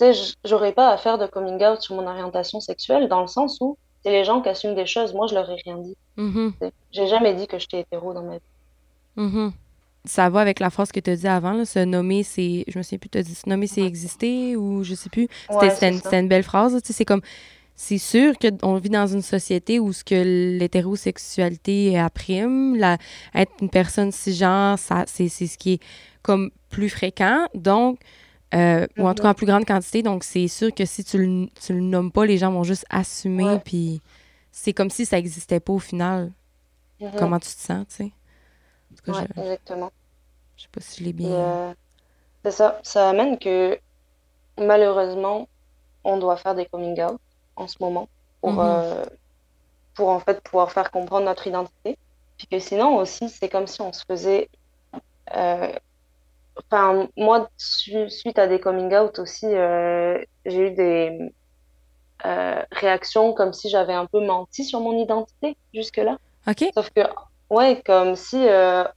Tu 0.00 0.12
sais, 0.12 0.34
j'aurais 0.44 0.72
pas 0.72 0.90
à 0.90 0.96
faire 0.96 1.18
de 1.18 1.26
coming 1.26 1.64
out 1.64 1.80
sur 1.80 1.94
mon 1.94 2.06
orientation 2.06 2.60
sexuelle, 2.60 3.08
dans 3.08 3.20
le 3.20 3.28
sens 3.28 3.58
où 3.60 3.78
c'est 4.02 4.10
les 4.10 4.24
gens 4.24 4.42
qui 4.42 4.48
assument 4.48 4.74
des 4.74 4.86
choses. 4.86 5.14
Moi, 5.14 5.28
je 5.28 5.34
leur 5.34 5.48
ai 5.48 5.56
rien 5.64 5.78
dit. 5.78 5.96
Mm-hmm. 6.18 6.70
J'ai 6.92 7.06
jamais 7.06 7.34
dit 7.34 7.46
que 7.46 7.58
j'étais 7.58 7.80
hétéro 7.80 8.12
dans 8.12 8.22
ma 8.22 8.34
vie. 8.34 8.42
Mm-hmm. 9.16 9.52
Ça 10.04 10.28
va 10.30 10.40
avec 10.40 10.60
la 10.60 10.70
phrase 10.70 10.92
que 10.92 11.00
tu 11.00 11.10
as 11.10 11.16
dit 11.16 11.28
avant, 11.28 11.52
là, 11.52 11.64
se 11.64 11.78
nommer, 11.78 12.22
c'est. 12.22 12.64
Je 12.68 12.78
me 12.78 12.82
sais 12.82 12.98
plus, 12.98 13.08
tu 13.08 13.18
as 13.18 13.22
dit 13.22 13.34
se 13.34 13.48
nommer, 13.48 13.66
c'est 13.66 13.82
exister 13.82 14.56
ou 14.56 14.84
je 14.84 14.94
sais 14.94 15.10
plus. 15.10 15.28
C'était 15.48 15.90
une, 16.18 16.28
belle 16.28 16.42
phrase. 16.42 16.80
C'est 16.84 17.04
comme. 17.04 17.22
C'est 17.76 17.98
sûr 17.98 18.34
qu'on 18.38 18.76
vit 18.76 18.88
dans 18.90 19.06
une 19.06 19.20
société 19.22 19.78
où 19.78 19.92
ce 19.92 20.02
que 20.02 20.14
l'hétérosexualité 20.58 21.98
apprime, 21.98 22.76
la, 22.76 22.96
être 23.34 23.52
une 23.60 23.68
personne 23.70 24.12
cisgenre, 24.12 24.78
ça, 24.78 25.04
c'est, 25.06 25.28
ce 25.28 25.58
qui 25.58 25.74
est 25.74 25.82
comme 26.22 26.50
plus 26.70 26.88
fréquent. 26.88 27.46
Donc, 27.54 28.00
euh, 28.54 28.86
ou 28.98 29.06
en 29.06 29.14
tout 29.14 29.22
cas 29.22 29.30
en 29.30 29.34
plus 29.34 29.46
grande 29.46 29.66
quantité. 29.66 30.02
Donc, 30.02 30.24
c'est 30.24 30.48
sûr 30.48 30.72
que 30.74 30.84
si 30.86 31.04
tu 31.04 31.18
le, 31.18 31.46
tu 31.60 31.74
le 31.74 31.80
nommes 31.80 32.10
pas, 32.12 32.24
les 32.26 32.38
gens 32.38 32.50
vont 32.50 32.64
juste 32.64 32.86
assumer. 32.90 33.58
Puis, 33.64 34.00
c'est 34.52 34.72
comme 34.72 34.90
si 34.90 35.04
ça 35.04 35.16
n'existait 35.16 35.60
pas 35.60 35.72
au 35.74 35.78
final. 35.78 36.32
Mhm. 37.00 37.12
comment 37.18 37.38
tu 37.38 37.48
te 37.48 37.60
sens, 37.60 37.86
tu 37.88 37.94
sais? 37.96 38.04
En 38.92 38.94
tout 38.96 39.02
cas, 39.12 39.12
Ouais, 39.12 39.26
je, 39.36 39.40
exactement. 39.42 39.92
je 40.56 40.62
sais 40.62 40.68
pas 40.72 40.80
si 40.80 41.00
je 41.00 41.04
l'ai 41.04 41.12
bien. 41.12 41.30
euh, 41.30 41.74
c'est 42.44 42.52
ça, 42.52 42.80
ça 42.82 43.10
amène 43.10 43.38
que 43.38 43.78
malheureusement, 44.58 45.48
on 46.04 46.18
doit 46.18 46.36
faire 46.36 46.54
des 46.54 46.66
coming 46.66 47.00
out 47.02 47.20
en 47.56 47.68
ce 47.68 47.76
moment 47.80 48.08
pour, 48.40 48.52
Mhm. 48.52 48.62
euh, 48.62 49.04
pour 49.94 50.08
en 50.10 50.20
fait 50.20 50.40
pouvoir 50.42 50.72
faire 50.72 50.90
comprendre 50.90 51.26
notre 51.26 51.46
identité. 51.46 51.98
Puis 52.38 52.48
que 52.50 52.58
sinon 52.60 52.96
aussi, 52.98 53.30
c'est 53.30 53.48
comme 53.48 53.66
si 53.66 53.80
on 53.82 53.92
se 53.92 54.04
faisait... 54.10 54.48
euh, 55.36 55.72
Enfin, 56.70 57.08
moi, 57.16 57.48
su- 57.58 58.10
suite 58.10 58.38
à 58.38 58.46
des 58.48 58.60
coming 58.60 58.94
out 58.94 59.18
aussi, 59.18 59.46
euh, 59.46 60.22
j'ai 60.46 60.68
eu 60.68 60.72
des 60.72 61.32
réactions 62.72 63.32
comme 63.34 63.52
si 63.52 63.68
j'avais 63.68 63.92
un 63.92 64.06
peu 64.06 64.20
menti 64.24 64.64
sur 64.64 64.80
mon 64.80 64.96
identité 64.98 65.56
jusque-là. 65.74 66.18
OK? 66.46 66.70
Sauf 66.74 66.90
que, 66.90 67.02
ouais, 67.50 67.82
comme 67.84 68.16
si, 68.16 68.38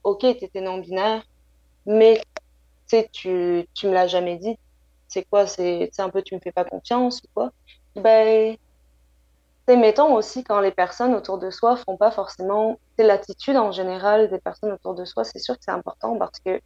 ok, 0.04 0.20
t'étais 0.20 0.60
non-binaire, 0.60 1.24
mais 1.86 2.20
tu 2.88 3.04
tu, 3.12 3.66
tu 3.74 3.88
me 3.88 3.92
l'as 3.94 4.08
jamais 4.08 4.38
dit. 4.38 4.56
C'est 5.08 5.24
quoi? 5.30 5.46
C'est 5.46 5.90
un 5.98 6.10
peu 6.10 6.22
tu 6.22 6.34
me 6.36 6.40
fais 6.40 6.52
pas 6.52 6.64
confiance 6.64 7.20
ou 7.24 7.28
quoi? 7.34 7.50
Ben, 8.00 8.56
sais, 9.68 9.76
mettons 9.76 10.14
aussi 10.14 10.44
quand 10.44 10.60
les 10.60 10.70
personnes 10.72 11.14
autour 11.14 11.38
de 11.38 11.50
soi 11.50 11.76
font 11.76 11.96
pas 11.96 12.10
forcément, 12.10 12.78
c'est 12.98 13.04
l'attitude 13.04 13.56
en 13.56 13.72
général 13.72 14.30
des 14.30 14.38
personnes 14.40 14.72
autour 14.72 14.94
de 14.94 15.04
soi, 15.04 15.24
c'est 15.24 15.38
sûr 15.38 15.56
que 15.56 15.64
c'est 15.64 15.70
important 15.70 16.18
parce 16.18 16.38
que 16.40 16.60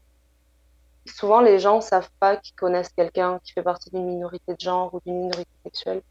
souvent 1.07 1.41
les 1.41 1.59
gens 1.59 1.81
savent 1.81 2.11
pas 2.21 2.37
qu'ils 2.37 2.55
connaissent 2.57 2.93
quelqu'un 2.93 3.39
qui 3.45 3.53
fait 3.53 3.63
partie 3.63 3.91
d'une 3.91 4.07
minorité 4.07 4.55
de 4.55 4.61
genre 4.61 4.93
ou 4.95 5.01
d'une 5.07 5.17
minorité 5.19 5.51
sexuelle, 5.65 6.03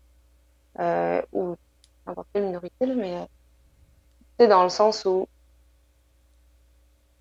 euh, 0.79 1.21
ou 1.33 1.55
n'importe 2.07 2.27
quelle 2.33 2.45
minorité, 2.45 2.85
mais 2.87 3.17
euh, 3.17 3.25
sais, 4.39 4.47
dans 4.47 4.63
le 4.63 4.69
sens 4.69 5.05
où 5.05 5.27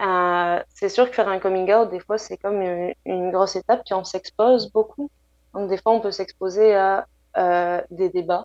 Euh, 0.03 0.63
c'est 0.75 0.89
sûr 0.89 1.09
que 1.09 1.15
faire 1.15 1.29
un 1.29 1.39
coming 1.39 1.73
out, 1.73 1.91
des 1.91 2.01
fois, 2.01 2.19
c'est 2.19 2.37
comme 2.37 2.61
une, 2.61 2.95
une 3.07 3.31
grosse 3.31 3.57
étape, 3.57 3.83
puis 3.85 3.95
on 3.95 4.05
s'expose 4.05 4.71
beaucoup. 4.73 5.11
Donc, 5.55 5.69
des 5.69 5.79
fois, 5.79 5.93
on 5.93 6.01
peut 6.01 6.11
s'exposer 6.11 6.75
à 6.75 7.07
des 7.37 8.09
débats 8.11 8.45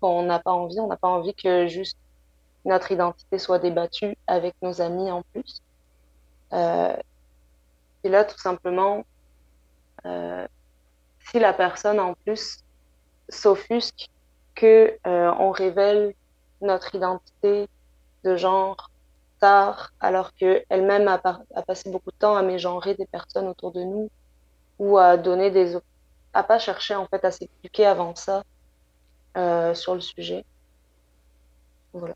qu'on 0.00 0.22
n'a 0.22 0.38
pas 0.38 0.52
envie. 0.52 0.80
On 0.80 0.88
n'a 0.88 0.96
pas 0.96 1.08
envie 1.08 1.34
que 1.34 1.66
juste 1.66 1.98
notre 2.64 2.92
identité 2.92 3.38
soit 3.38 3.58
débattue 3.58 4.16
avec 4.26 4.54
nos 4.62 4.80
amis 4.80 5.10
en 5.10 5.22
plus. 5.32 5.62
Euh, 6.52 6.96
et 8.04 8.08
là, 8.08 8.24
tout 8.24 8.38
simplement, 8.38 9.04
euh, 10.06 10.46
si 11.30 11.38
la 11.38 11.52
personne 11.52 12.00
en 12.00 12.14
plus 12.14 12.64
s'offusque 13.28 14.08
que 14.54 14.96
euh, 15.06 15.32
on 15.38 15.50
révèle 15.50 16.14
notre 16.60 16.94
identité 16.94 17.68
de 18.24 18.36
genre 18.36 18.90
tard, 19.40 19.92
alors 20.00 20.34
qu'elle-même 20.34 21.06
a, 21.08 21.20
a 21.54 21.62
passé 21.62 21.90
beaucoup 21.90 22.10
de 22.10 22.16
temps 22.16 22.36
à 22.36 22.42
mégenrer 22.42 22.94
des 22.94 23.06
personnes 23.06 23.46
autour 23.46 23.72
de 23.72 23.82
nous 23.82 24.10
ou 24.78 24.98
à 24.98 25.16
donner 25.16 25.50
des, 25.50 25.76
à 26.38 26.44
pas 26.44 26.60
chercher 26.60 26.94
en 26.94 27.06
fait 27.08 27.24
à 27.24 27.32
s'expliquer 27.32 27.84
avant 27.84 28.14
ça 28.14 28.44
euh, 29.36 29.74
sur 29.74 29.94
le 29.94 30.00
sujet. 30.00 30.44
Voilà. 31.92 32.14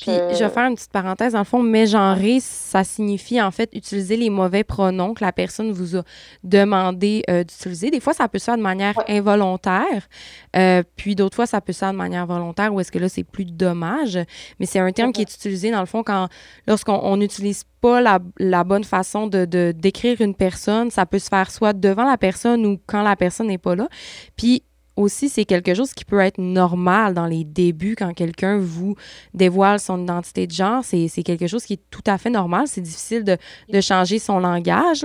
Puis, 0.00 0.10
je 0.32 0.44
vais 0.44 0.50
faire 0.50 0.68
une 0.68 0.74
petite 0.74 0.92
parenthèse. 0.92 1.32
Dans 1.32 1.38
le 1.40 1.44
fond, 1.44 1.62
mégenrer, 1.62 2.38
ça 2.40 2.84
signifie 2.84 3.40
en 3.40 3.50
fait 3.50 3.70
utiliser 3.72 4.16
les 4.16 4.30
mauvais 4.30 4.64
pronoms 4.64 5.14
que 5.14 5.24
la 5.24 5.32
personne 5.32 5.72
vous 5.72 5.96
a 5.96 6.02
demandé 6.44 7.22
euh, 7.30 7.44
d'utiliser. 7.44 7.90
Des 7.90 8.00
fois, 8.00 8.12
ça 8.12 8.28
peut 8.28 8.38
se 8.38 8.44
faire 8.44 8.56
de 8.56 8.62
manière 8.62 8.96
Ouais. 8.98 9.16
involontaire, 9.18 10.08
euh, 10.56 10.82
puis 10.96 11.14
d'autres 11.14 11.36
fois, 11.36 11.46
ça 11.46 11.60
peut 11.60 11.72
se 11.72 11.78
faire 11.78 11.92
de 11.92 11.96
manière 11.96 12.26
volontaire, 12.26 12.72
où 12.74 12.80
est-ce 12.80 12.92
que 12.92 12.98
là, 12.98 13.08
c'est 13.08 13.24
plus 13.24 13.44
dommage? 13.44 14.18
Mais 14.60 14.66
c'est 14.66 14.78
un 14.80 14.92
terme 14.92 15.12
qui 15.12 15.22
est 15.22 15.34
utilisé, 15.34 15.70
dans 15.70 15.80
le 15.80 15.86
fond, 15.86 16.02
quand 16.02 16.28
lorsqu'on 16.66 16.98
on 17.02 17.16
n'utilise 17.16 17.64
pas 17.80 18.00
la, 18.00 18.18
la 18.38 18.64
bonne 18.64 18.84
façon 18.84 19.26
de, 19.26 19.44
de 19.44 19.72
décrire 19.76 20.20
une 20.20 20.34
personne, 20.34 20.90
ça 20.90 21.06
peut 21.06 21.18
se 21.18 21.28
faire 21.28 21.50
soit 21.50 21.72
devant 21.72 22.04
la 22.04 22.16
personne 22.18 22.64
ou 22.66 22.78
quand 22.86 23.02
la 23.02 23.16
personne 23.16 23.48
n'est 23.48 23.58
pas 23.58 23.74
là. 23.74 23.88
Puis 24.36 24.62
aussi, 25.02 25.28
c'est 25.28 25.44
quelque 25.44 25.74
chose 25.74 25.92
qui 25.92 26.04
peut 26.04 26.20
être 26.20 26.38
normal 26.38 27.14
dans 27.14 27.26
les 27.26 27.44
débuts 27.44 27.94
quand 27.96 28.14
quelqu'un 28.14 28.58
vous 28.58 28.96
dévoile 29.34 29.80
son 29.80 30.02
identité 30.02 30.46
de 30.46 30.52
genre. 30.52 30.82
C'est 30.84 31.22
quelque 31.22 31.46
chose 31.46 31.64
qui 31.64 31.74
est 31.74 31.82
tout 31.90 32.02
à 32.06 32.18
fait 32.18 32.30
normal. 32.30 32.66
C'est 32.66 32.80
difficile 32.80 33.24
de, 33.24 33.80
changer 33.80 34.18
son 34.18 34.38
langage, 34.38 35.04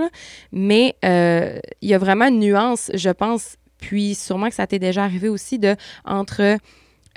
mais 0.51 0.95
euh, 1.03 1.59
il 1.81 1.89
y 1.89 1.93
a 1.93 1.97
vraiment 1.97 2.27
une 2.27 2.39
nuance, 2.39 2.91
je 2.93 3.09
pense, 3.09 3.57
puis 3.79 4.13
sûrement 4.13 4.49
que 4.49 4.55
ça 4.55 4.67
t'est 4.67 4.79
déjà 4.79 5.03
arrivé 5.03 5.29
aussi, 5.29 5.57
de 5.57 5.75
entre 6.05 6.57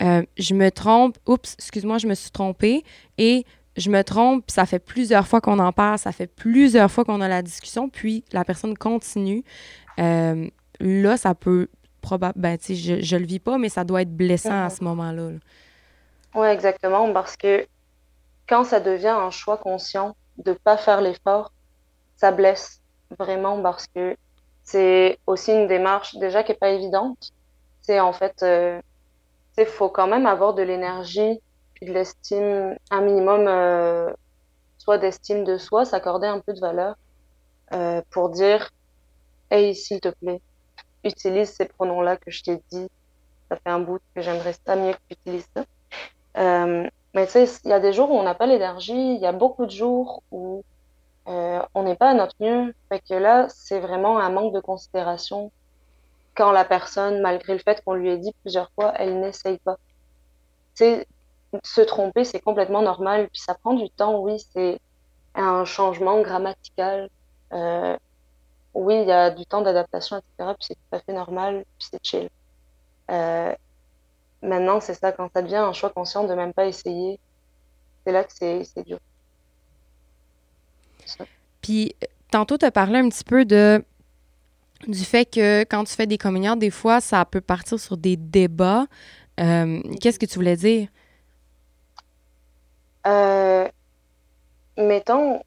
euh, 0.01 0.23
je 0.39 0.55
me 0.55 0.71
trompe, 0.71 1.19
oups, 1.27 1.55
excuse-moi, 1.59 1.99
je 1.99 2.07
me 2.07 2.15
suis 2.15 2.31
trompée, 2.31 2.83
et 3.19 3.45
je 3.77 3.91
me 3.91 4.03
trompe, 4.03 4.45
ça 4.49 4.67
fait 4.67 4.79
plusieurs 4.79 5.27
fois 5.27 5.41
qu'on 5.41 5.59
en 5.59 5.73
parle, 5.73 5.99
ça 5.99 6.13
fait 6.13 6.27
plusieurs 6.27 6.91
fois 6.91 7.05
qu'on 7.05 7.21
a 7.21 7.29
la 7.29 7.43
discussion, 7.43 7.89
puis 7.89 8.25
la 8.33 8.45
personne 8.45 8.77
continue. 8.77 9.45
Euh, 9.99 10.49
là, 10.81 11.17
ça 11.17 11.35
peut 11.35 11.69
probablement, 12.01 12.43
ben, 12.51 12.59
tu 12.59 12.67
sais, 12.67 12.77
je, 12.77 13.03
je 13.03 13.17
le 13.17 13.27
vis 13.27 13.41
pas, 13.41 13.59
mais 13.59 13.69
ça 13.69 13.85
doit 13.85 14.03
être 14.03 14.17
blessant 14.17 14.65
à 14.67 14.69
Mhm. 14.69 14.71
ce 14.71 14.85
moment-là. 14.85 15.31
là. 15.33 15.39
Ouais, 16.35 16.53
exactement, 16.53 17.13
parce 17.13 17.37
que 17.37 17.67
quand 18.49 18.65
ça 18.65 18.81
devient 18.81 19.09
un 19.09 19.31
choix 19.31 19.59
conscient 19.59 20.17
de 20.39 20.55
pas 20.65 20.77
faire 20.79 21.01
l'effort, 21.03 21.53
ça 22.17 22.33
blesse 22.33 22.81
vraiment 23.19 23.63
parce 23.63 23.87
que 23.89 24.17
c'est 24.65 25.19
aussi 25.27 25.53
une 25.53 25.69
démarche 25.69 26.17
déjà 26.17 26.45
qui 26.45 26.53
est 26.53 26.57
pas 26.61 26.71
évidente. 26.71 27.19
C'est 27.83 28.01
en 28.01 28.13
fait, 28.13 28.43
euh, 28.43 28.81
il 29.59 29.67
faut 29.67 29.91
quand 29.91 30.09
même 30.09 30.27
avoir 30.27 30.55
de 30.55 30.63
l'énergie 30.63 31.41
puis 31.75 31.87
de 31.87 31.93
l'estime, 31.95 32.77
un 32.91 33.01
minimum, 33.03 33.47
euh, 33.49 34.13
soit 34.79 34.99
d'estime 34.99 35.45
de 35.45 35.59
soi, 35.59 35.85
s'accorder 35.87 36.29
un 36.29 36.41
peu 36.41 36.55
de 36.55 36.61
valeur 36.61 36.97
euh, 37.75 38.03
pour 38.11 38.31
dire, 38.31 38.71
hey, 39.51 39.75
s'il 39.77 40.01
te 40.01 40.09
plaît, 40.21 40.41
utilise 41.05 41.51
ces 41.51 41.67
pronoms-là 41.67 42.17
que 42.17 42.31
je 42.31 42.43
t'ai 42.43 42.63
dit. 42.71 42.89
Ça 43.49 43.57
fait 43.57 43.71
un 43.71 43.81
bout 43.81 44.01
que 44.15 44.23
j'aimerais 44.23 44.55
ça 44.67 44.77
mieux 44.77 44.93
que 44.93 44.99
tu 45.09 45.17
utilises 45.21 45.49
ça. 45.55 45.65
Euh, 46.37 46.89
mais 47.15 47.27
tu 47.27 47.33
sais, 47.33 47.49
il 47.65 47.71
y 47.71 47.73
a 47.73 47.81
des 47.81 47.93
jours 47.93 48.11
où 48.11 48.15
on 48.15 48.23
n'a 48.23 48.35
pas 48.35 48.47
l'énergie, 48.47 49.15
il 49.15 49.21
y 49.21 49.27
a 49.27 49.33
beaucoup 49.33 49.67
de 49.67 49.71
jours 49.71 50.23
où 50.31 50.63
euh, 51.27 51.61
on 51.75 51.83
n'est 51.83 51.97
pas 51.97 52.11
à 52.11 52.15
notre 52.15 52.37
mieux. 52.41 52.75
Fait 52.89 53.01
que 53.01 53.15
là, 53.15 53.49
c'est 53.49 53.81
vraiment 53.81 54.19
un 54.19 54.31
manque 54.31 54.55
de 54.55 54.61
considération 54.61 55.51
quand 56.35 56.53
la 56.53 56.65
personne, 56.65 57.21
malgré 57.21 57.53
le 57.53 57.59
fait 57.59 57.83
qu'on 57.85 57.95
lui 57.95 58.11
ait 58.11 58.19
dit 58.19 58.33
plusieurs 58.43 58.71
fois, 58.73 58.93
elle 58.97 59.21
n'essaye 59.21 59.59
pas. 59.59 59.77
Tu 60.77 61.05
se 61.65 61.81
tromper, 61.81 62.25
c'est 62.25 62.41
complètement 62.41 62.83
normal, 62.83 63.29
puis 63.29 63.41
ça 63.41 63.55
prend 63.55 63.75
du 63.75 63.91
temps, 63.91 64.21
oui, 64.21 64.39
c'est 64.53 64.81
un 65.35 65.65
changement 65.65 66.21
grammatical. 66.23 67.11
Euh, 67.53 67.97
oui, 68.75 69.01
il 69.03 69.09
y 69.09 69.13
a 69.13 69.31
du 69.31 69.45
temps 69.47 69.63
d'adaptation, 69.63 70.19
etc., 70.19 70.53
puis 70.59 70.67
c'est 70.69 70.75
tout 70.75 70.97
à 70.97 71.01
fait 71.01 71.13
normal, 71.13 71.65
puis 71.79 71.89
c'est 71.91 72.05
chill. 72.05 72.29
Euh, 73.11 73.55
maintenant, 74.43 74.81
c'est 74.81 74.95
ça, 74.95 75.13
quand 75.13 75.29
ça 75.35 75.43
devient 75.43 75.57
un 75.57 75.73
choix 75.73 75.91
conscient 75.91 76.25
de 76.25 76.35
même 76.35 76.53
pas 76.53 76.67
essayer, 76.67 77.19
c'est 78.05 78.13
là 78.13 78.25
que 78.25 78.33
c'est 78.33 78.65
c'est 78.65 78.85
dur. 78.85 78.99
Puis, 81.61 81.95
tantôt, 82.31 82.57
tu 82.57 82.65
as 82.65 82.71
parlé 82.71 82.99
un 82.99 83.09
petit 83.09 83.25
peu 83.25 83.45
de 83.45 83.85
du 84.87 85.05
fait 85.05 85.27
que 85.27 85.63
quand 85.65 85.85
tu 85.85 85.95
fais 85.95 86.07
des 86.07 86.17
communions, 86.17 86.57
des 86.57 86.71
fois, 86.71 87.01
ça 87.01 87.25
peut 87.25 87.41
partir 87.41 87.79
sur 87.79 87.97
des 87.97 88.17
débats. 88.17 88.87
Euh, 89.39 89.81
Qu'est-ce 90.01 90.19
que 90.19 90.27
tu 90.27 90.37
voulais 90.37 90.57
dire? 90.57 90.89
Euh, 93.07 93.69
mettons, 94.77 95.43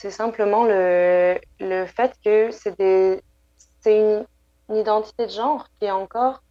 c'est 0.00 0.10
simplement 0.10 0.64
le, 0.64 1.38
le 1.60 1.84
fait 1.84 2.16
que 2.24 2.50
c'est 2.50 2.74
une, 3.86 4.24
identité 4.70 5.26
de 5.26 5.30
genre 5.30 5.66
qui 5.78 5.84
est 5.84 5.90
encore, 5.90 6.42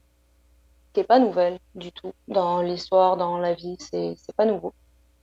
qui 0.94 1.00
est 1.00 1.03
pas 1.03 1.18
nouvelle 1.18 1.58
du 1.74 1.91
tout 1.91 2.13
dans 2.27 2.62
l'histoire, 2.62 3.18
dans 3.18 3.39
la 3.39 3.56
vie, 3.56 3.75
c'est, 3.79 4.13
c'est 4.18 4.36
pas 4.36 4.46
nouveau. 4.46 4.74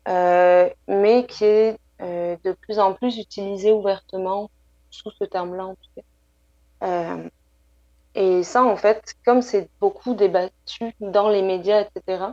Euh, 0.08 0.68
mais 0.88 1.26
qui 1.26 1.44
est 1.44 1.78
euh, 2.00 2.36
de 2.42 2.52
plus 2.52 2.80
en 2.80 2.94
plus 2.94 3.16
utilisée 3.18 3.70
ouvertement 3.70 4.50
sous 4.90 5.12
ce 5.12 5.22
terme-là, 5.24 5.66
en 5.66 5.74
tout 5.74 5.90
cas. 5.94 6.86
Euh, 6.88 7.28
et 8.16 8.42
ça, 8.42 8.64
en 8.64 8.76
fait, 8.76 9.14
comme 9.24 9.40
c'est 9.40 9.68
beaucoup 9.78 10.14
débattu 10.14 10.96
dans 11.00 11.28
les 11.28 11.42
médias, 11.42 11.82
etc., 11.82 12.24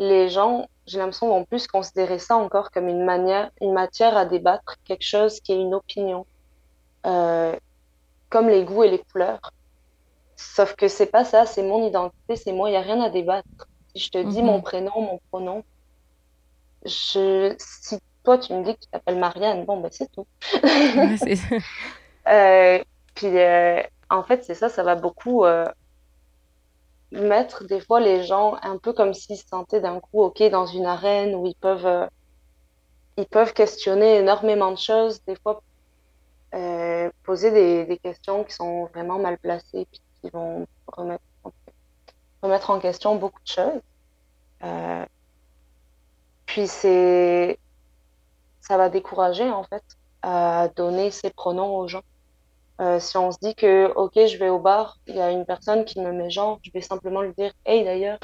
les 0.00 0.30
gens, 0.30 0.66
j'ai 0.86 0.98
l'impression, 0.98 1.28
vont 1.28 1.46
plus 1.46 1.68
considérer 1.68 2.20
ça 2.20 2.36
encore 2.36 2.72
comme 2.72 2.88
une 2.88 3.04
manière, 3.04 3.50
une 3.62 3.74
matière 3.74 4.16
à 4.18 4.26
débattre, 4.26 4.76
quelque 4.86 5.04
chose 5.04 5.40
qui 5.42 5.52
est 5.54 5.60
une 5.62 5.74
opinion, 5.74 6.26
euh, 7.06 7.56
comme 8.30 8.48
les 8.48 8.64
goûts 8.64 8.84
et 8.84 8.90
les 8.90 9.02
couleurs. 9.12 9.40
Sauf 10.36 10.74
que 10.76 10.88
c'est 10.88 11.06
pas 11.10 11.24
ça, 11.24 11.46
c'est 11.46 11.62
mon 11.62 11.86
identité, 11.86 12.36
c'est 12.36 12.52
moi, 12.52 12.68
il 12.70 12.72
n'y 12.72 12.78
a 12.78 12.82
rien 12.82 13.00
à 13.02 13.10
débattre. 13.10 13.46
Si 13.94 14.02
je 14.02 14.10
te 14.10 14.18
dis 14.22 14.42
mon 14.42 14.58
Mhm. 14.58 14.62
prénom, 14.62 15.00
mon 15.00 15.20
pronom, 15.30 15.64
je, 16.84 17.54
si 17.58 17.98
toi 18.24 18.38
tu 18.38 18.52
me 18.54 18.64
dis 18.64 18.74
que 18.74 18.80
tu 18.80 18.88
t'appelles 18.90 19.18
Marianne, 19.18 19.64
bon, 19.64 19.80
ben 19.80 19.90
c'est 19.92 20.10
tout. 20.12 20.26
Ouais, 20.94 21.16
Euh, 22.28 22.82
puis, 23.14 23.38
euh, 23.38 23.82
en 24.10 24.22
fait, 24.24 24.44
c'est 24.44 24.54
ça, 24.54 24.68
ça 24.68 24.82
va 24.82 24.94
beaucoup 24.94 25.44
mettre 27.12 27.64
des 27.64 27.80
fois 27.80 28.00
les 28.00 28.22
gens 28.24 28.56
un 28.62 28.78
peu 28.78 28.92
comme 28.92 29.14
s'ils 29.14 29.36
se 29.36 29.46
sentaient 29.46 29.80
d'un 29.80 30.00
coup, 30.00 30.22
OK, 30.22 30.42
dans 30.50 30.66
une 30.66 30.86
arène 30.86 31.34
où 31.34 31.46
ils 31.46 31.54
peuvent 31.54 31.86
euh, 31.86 32.06
ils 33.16 33.26
peuvent 33.26 33.52
questionner 33.52 34.16
énormément 34.16 34.70
de 34.70 34.78
choses, 34.78 35.22
des 35.24 35.36
fois 35.36 35.62
euh, 36.54 37.10
poser 37.22 37.50
des, 37.50 37.84
des, 37.84 37.98
questions 37.98 38.44
qui 38.44 38.54
sont 38.54 38.86
vraiment 38.86 39.18
mal 39.18 39.38
placées, 39.38 39.86
puis 39.90 40.00
qui 40.20 40.30
vont 40.30 40.66
remettre, 40.86 41.22
remettre 42.42 42.70
en 42.70 42.80
question 42.80 43.16
beaucoup 43.16 43.40
de 43.42 43.48
choses. 43.48 43.80
Euh, 44.62 45.04
puis 46.46 46.66
c'est, 46.66 47.58
ça 48.60 48.76
va 48.76 48.88
décourager 48.88 49.48
en 49.50 49.64
fait 49.64 49.84
à 50.22 50.68
donner 50.74 51.10
ses 51.10 51.30
pronoms 51.30 51.76
aux 51.76 51.88
gens. 51.88 52.02
Euh, 52.80 52.98
si 52.98 53.16
on 53.18 53.30
se 53.30 53.38
dit 53.42 53.54
que, 53.54 53.92
ok, 53.94 54.12
je 54.14 54.38
vais 54.38 54.48
au 54.48 54.58
bar, 54.58 54.98
il 55.06 55.16
y 55.16 55.20
a 55.20 55.30
une 55.30 55.44
personne 55.44 55.84
qui 55.84 56.00
me 56.00 56.12
met 56.12 56.30
genre, 56.30 56.58
je 56.62 56.70
vais 56.72 56.80
simplement 56.80 57.20
lui 57.20 57.34
dire, 57.34 57.52
hey 57.66 57.84
d'ailleurs, 57.84 58.18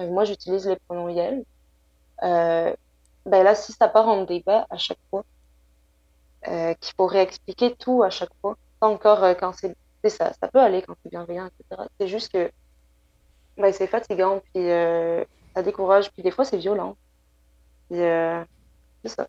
euh, 0.00 0.08
moi 0.10 0.24
j'utilise 0.24 0.66
les 0.66 0.76
pronoms 0.76 1.08
yel. 1.08 1.44
Euh, 2.24 2.74
ben 3.26 3.44
là, 3.44 3.54
si 3.54 3.72
ça 3.72 3.88
part 3.88 4.08
en 4.08 4.24
débat 4.24 4.66
à 4.70 4.76
chaque 4.76 4.98
fois, 5.10 5.24
qu'il 6.44 6.94
faut 6.96 7.06
réexpliquer 7.06 7.76
tout 7.76 8.02
à 8.02 8.10
chaque 8.10 8.34
fois, 8.40 8.56
pas 8.80 8.88
encore 8.88 9.20
quand 9.38 9.52
c'est, 9.52 9.76
ça, 10.08 10.32
ça 10.32 10.48
peut 10.48 10.58
aller 10.60 10.82
quand 10.82 10.94
c'est 11.02 11.10
bienveillant, 11.10 11.46
etc. 11.46 11.88
C'est 12.00 12.08
juste 12.08 12.32
que 12.32 12.50
ben, 13.56 13.72
c'est 13.72 13.86
fatigant, 13.86 14.40
puis 14.52 14.66
ça 15.54 15.62
décourage, 15.62 16.10
puis 16.12 16.22
des 16.24 16.32
fois 16.32 16.44
c'est 16.44 16.56
violent. 16.58 16.96
C'est 17.90 18.44
ça. 19.04 19.28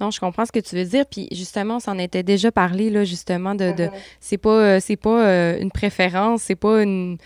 Non, 0.00 0.10
je 0.10 0.20
comprends 0.20 0.44
ce 0.44 0.52
que 0.52 0.60
tu 0.60 0.76
veux 0.76 0.84
dire. 0.84 1.04
Puis 1.10 1.28
justement, 1.32 1.76
on 1.76 1.80
s'en 1.80 1.98
était 1.98 2.22
déjà 2.22 2.52
parlé, 2.52 2.90
là, 2.90 3.04
justement, 3.04 3.54
de, 3.54 3.72
de 3.72 3.88
c'est 4.20 4.36
pas, 4.38 4.50
euh, 4.50 4.78
c'est 4.80 4.96
pas 4.96 5.24
euh, 5.26 5.58
une 5.58 5.70
préférence, 5.70 6.42
c'est 6.42 6.54
pas 6.54 6.82
une, 6.82 7.16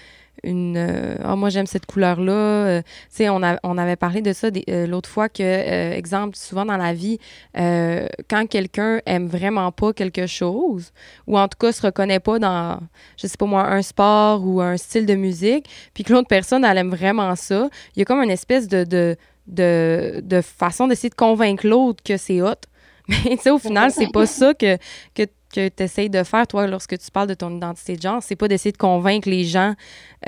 une 0.44 0.76
euh, 0.76 1.16
ah, 1.24 1.34
moi 1.34 1.48
j'aime 1.50 1.66
cette 1.66 1.86
couleur-là. 1.86 2.32
Euh, 2.32 2.82
tu 2.82 2.88
sais, 3.10 3.28
on, 3.28 3.42
a- 3.42 3.58
on 3.64 3.76
avait 3.76 3.96
parlé 3.96 4.22
de 4.22 4.32
ça 4.32 4.48
l'autre 4.86 5.08
fois 5.08 5.28
que, 5.28 5.92
exemple, 5.92 6.36
souvent 6.36 6.64
dans 6.64 6.76
la 6.76 6.94
vie, 6.94 7.18
quand 7.56 8.46
quelqu'un 8.48 9.00
aime 9.04 9.26
vraiment 9.26 9.72
pas 9.72 9.92
quelque 9.92 10.26
chose, 10.28 10.92
ou 11.26 11.38
en 11.38 11.48
tout 11.48 11.58
cas 11.58 11.72
se 11.72 11.82
reconnaît 11.82 12.20
pas 12.20 12.38
dans, 12.38 12.78
je 13.16 13.26
sais 13.26 13.36
pas 13.36 13.46
moi, 13.46 13.66
un 13.66 13.82
sport 13.82 14.46
ou 14.46 14.60
un 14.60 14.76
style 14.76 15.06
de 15.06 15.14
musique, 15.14 15.68
puis 15.92 16.04
que 16.04 16.12
l'autre 16.12 16.28
personne, 16.28 16.64
elle 16.64 16.78
aime 16.78 16.90
vraiment 16.90 17.34
ça, 17.34 17.68
il 17.96 17.98
y 17.98 18.02
a 18.02 18.04
comme 18.04 18.22
une 18.22 18.30
espèce 18.30 18.68
de, 18.68 18.84
de, 18.84 19.16
de, 19.50 20.20
de 20.22 20.40
façon 20.40 20.88
d'essayer 20.88 21.10
de 21.10 21.14
convaincre 21.14 21.66
l'autre 21.66 22.02
que 22.02 22.16
c'est 22.16 22.40
hot. 22.40 22.54
Mais 23.08 23.36
tu 23.36 23.42
sais, 23.42 23.50
au 23.50 23.58
final, 23.58 23.90
c'est 23.90 24.12
pas 24.12 24.26
ça 24.26 24.54
que, 24.54 24.76
que, 25.14 25.24
que 25.52 25.68
tu 25.68 25.82
essayes 25.82 26.10
de 26.10 26.22
faire, 26.22 26.46
toi, 26.46 26.66
lorsque 26.66 26.96
tu 26.96 27.10
parles 27.10 27.28
de 27.28 27.34
ton 27.34 27.56
identité 27.56 27.96
de 27.96 28.02
genre. 28.02 28.22
C'est 28.22 28.36
pas 28.36 28.46
d'essayer 28.46 28.72
de 28.72 28.76
convaincre 28.76 29.28
les 29.28 29.44
gens 29.44 29.74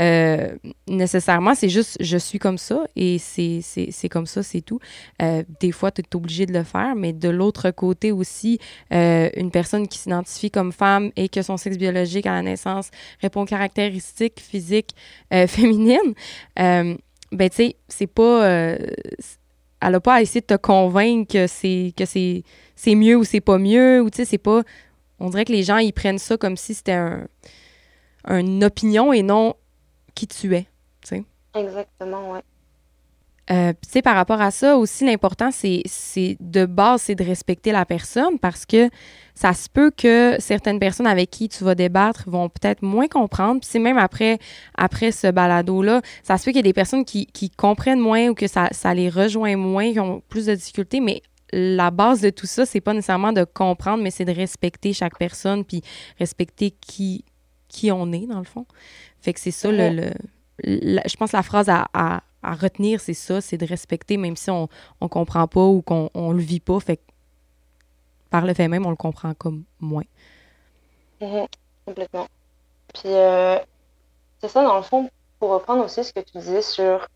euh, 0.00 0.56
nécessairement, 0.88 1.54
c'est 1.54 1.68
juste 1.68 1.96
je 2.00 2.16
suis 2.16 2.38
comme 2.38 2.58
ça 2.58 2.84
et 2.96 3.18
c'est 3.18 4.08
comme 4.10 4.26
ça, 4.26 4.42
c'est 4.42 4.62
tout. 4.62 4.80
Euh, 5.20 5.42
des 5.60 5.70
fois, 5.70 5.90
tu 5.90 6.02
es 6.02 6.16
obligé 6.16 6.46
de 6.46 6.52
le 6.52 6.64
faire, 6.64 6.94
mais 6.96 7.12
de 7.12 7.28
l'autre 7.28 7.70
côté 7.70 8.10
aussi, 8.10 8.58
euh, 8.92 9.28
une 9.36 9.50
personne 9.50 9.86
qui 9.86 9.98
s'identifie 9.98 10.50
comme 10.50 10.72
femme 10.72 11.12
et 11.16 11.28
que 11.28 11.42
son 11.42 11.56
sexe 11.56 11.78
biologique 11.78 12.26
à 12.26 12.32
la 12.32 12.42
naissance 12.42 12.90
répond 13.20 13.42
aux 13.42 13.46
caractéristiques 13.46 14.40
physiques 14.40 14.94
féminines, 15.46 16.14
ben 17.32 17.48
tu 17.50 17.56
sais, 17.56 17.76
c'est 17.88 18.06
pas. 18.06 18.46
euh, 18.46 18.78
elle 19.80 19.94
a 19.96 20.00
pas 20.00 20.14
à 20.14 20.22
essayer 20.22 20.40
de 20.40 20.46
te 20.46 20.54
convaincre 20.56 21.32
que 21.32 21.46
c'est 21.48 21.92
que 21.96 22.04
c'est 22.04 22.44
c'est 22.76 22.94
mieux 22.94 23.16
ou 23.16 23.24
c'est 23.24 23.40
pas 23.40 23.58
mieux 23.58 24.00
ou 24.00 24.10
tu 24.10 24.18
sais 24.18 24.24
c'est 24.24 24.38
pas 24.38 24.62
on 25.18 25.28
dirait 25.30 25.44
que 25.44 25.52
les 25.52 25.64
gens 25.64 25.78
ils 25.78 25.92
prennent 25.92 26.18
ça 26.18 26.36
comme 26.36 26.56
si 26.56 26.74
c'était 26.74 26.92
un 26.92 27.26
une 28.28 28.62
opinion 28.62 29.12
et 29.12 29.22
non 29.22 29.54
qui 30.14 30.28
tu 30.28 30.54
es 30.54 30.66
tu 31.02 31.08
sais 31.08 31.24
Exactement, 31.54 32.32
ouais. 32.32 32.40
Euh, 33.50 33.72
tu 33.82 33.90
sais, 33.90 34.02
par 34.02 34.14
rapport 34.14 34.40
à 34.40 34.52
ça 34.52 34.76
aussi, 34.76 35.04
l'important, 35.04 35.50
c'est, 35.50 35.82
de 36.40 36.64
base, 36.64 37.02
c'est 37.02 37.16
de 37.16 37.24
respecter 37.24 37.72
la 37.72 37.84
personne 37.84 38.38
parce 38.38 38.64
que 38.64 38.88
ça 39.34 39.52
se 39.52 39.68
peut 39.68 39.90
que 39.90 40.36
certaines 40.38 40.78
personnes 40.78 41.08
avec 41.08 41.30
qui 41.30 41.48
tu 41.48 41.64
vas 41.64 41.74
débattre 41.74 42.22
vont 42.28 42.48
peut-être 42.48 42.82
moins 42.82 43.08
comprendre. 43.08 43.60
Puis 43.60 43.68
c'est 43.70 43.80
même 43.80 43.98
après, 43.98 44.38
après 44.78 45.10
ce 45.10 45.26
balado-là, 45.30 46.02
ça 46.22 46.38
se 46.38 46.44
peut 46.44 46.52
qu'il 46.52 46.58
y 46.58 46.60
ait 46.60 46.62
des 46.62 46.72
personnes 46.72 47.04
qui, 47.04 47.26
qui 47.26 47.50
comprennent 47.50 47.98
moins 47.98 48.28
ou 48.28 48.34
que 48.34 48.46
ça, 48.46 48.68
ça 48.70 48.94
les 48.94 49.08
rejoint 49.08 49.56
moins, 49.56 49.92
qui 49.92 49.98
ont 50.00 50.22
plus 50.28 50.46
de 50.46 50.54
difficultés, 50.54 51.00
mais 51.00 51.20
la 51.52 51.90
base 51.90 52.20
de 52.20 52.30
tout 52.30 52.46
ça, 52.46 52.64
c'est 52.64 52.80
pas 52.80 52.94
nécessairement 52.94 53.32
de 53.32 53.44
comprendre, 53.44 54.02
mais 54.04 54.10
c'est 54.12 54.24
de 54.24 54.32
respecter 54.32 54.92
chaque 54.92 55.18
personne 55.18 55.64
puis 55.64 55.82
respecter 56.18 56.70
qui, 56.70 57.24
qui 57.68 57.90
on 57.90 58.12
est, 58.12 58.26
dans 58.26 58.38
le 58.38 58.44
fond. 58.44 58.66
Fait 59.20 59.32
que 59.32 59.40
c'est 59.40 59.50
ça, 59.50 59.70
le, 59.70 59.76
Ouais. 59.78 59.90
le- 59.90 60.94
la- 60.94 61.02
je 61.06 61.16
pense 61.16 61.32
la 61.32 61.42
phrase 61.42 61.68
à, 61.68 61.88
à- 61.92 62.22
à 62.42 62.54
retenir, 62.54 63.00
c'est 63.00 63.14
ça, 63.14 63.40
c'est 63.40 63.58
de 63.58 63.66
respecter, 63.66 64.16
même 64.16 64.36
si 64.36 64.50
on 64.50 64.68
on 65.00 65.08
comprend 65.08 65.46
pas 65.48 65.64
ou 65.66 65.82
qu'on 65.82 66.10
on 66.14 66.32
le 66.32 66.40
vit 66.42 66.60
pas. 66.60 66.80
Fait 66.80 67.00
par 68.30 68.44
le 68.46 68.54
fait 68.54 68.66
même, 68.68 68.84
on 68.86 68.90
le 68.90 68.96
comprend 68.96 69.34
comme 69.34 69.64
moins. 69.80 70.04
Mhm. 71.20 71.46
Complètement. 71.86 72.26
Puis, 72.94 73.10
euh, 73.14 73.58
c'est 74.40 74.48
ça, 74.48 74.64
dans 74.64 74.76
le 74.76 74.82
fond, 74.82 75.10
pour 75.40 75.50
reprendre 75.50 75.84
aussi 75.84 76.04
ce 76.04 76.12
que 76.12 76.20
tu 76.20 76.38
disais 76.38 76.62
sur, 76.62 77.06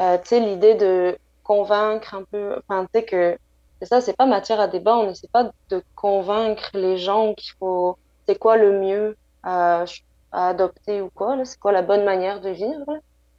euh, 0.00 0.18
l'idée 0.32 0.74
de 0.76 1.18
convaincre 1.44 2.14
un 2.14 2.24
peu, 2.24 2.60
enfin, 2.68 2.86
tu 2.94 3.00
sais, 3.00 3.06
que 3.06 3.38
c'est 3.80 3.88
ça, 3.88 4.00
c'est 4.02 4.16
pas 4.16 4.26
matière 4.26 4.60
à 4.60 4.68
débat, 4.68 4.96
on 4.96 5.08
n'essaie 5.08 5.28
pas 5.32 5.50
de 5.70 5.82
convaincre 5.96 6.70
les 6.74 6.98
gens 6.98 7.34
qu'il 7.34 7.52
faut, 7.58 7.98
c'est 8.28 8.38
quoi 8.38 8.56
le 8.56 8.80
mieux 8.80 9.16
à, 9.42 9.84
ch- 9.86 10.04
à 10.32 10.48
adopter 10.50 11.00
ou 11.02 11.10
quoi, 11.14 11.44
c'est 11.44 11.58
quoi 11.58 11.72
la 11.72 11.82
bonne 11.82 12.04
manière 12.04 12.40
de 12.40 12.50
vivre. 12.50 12.86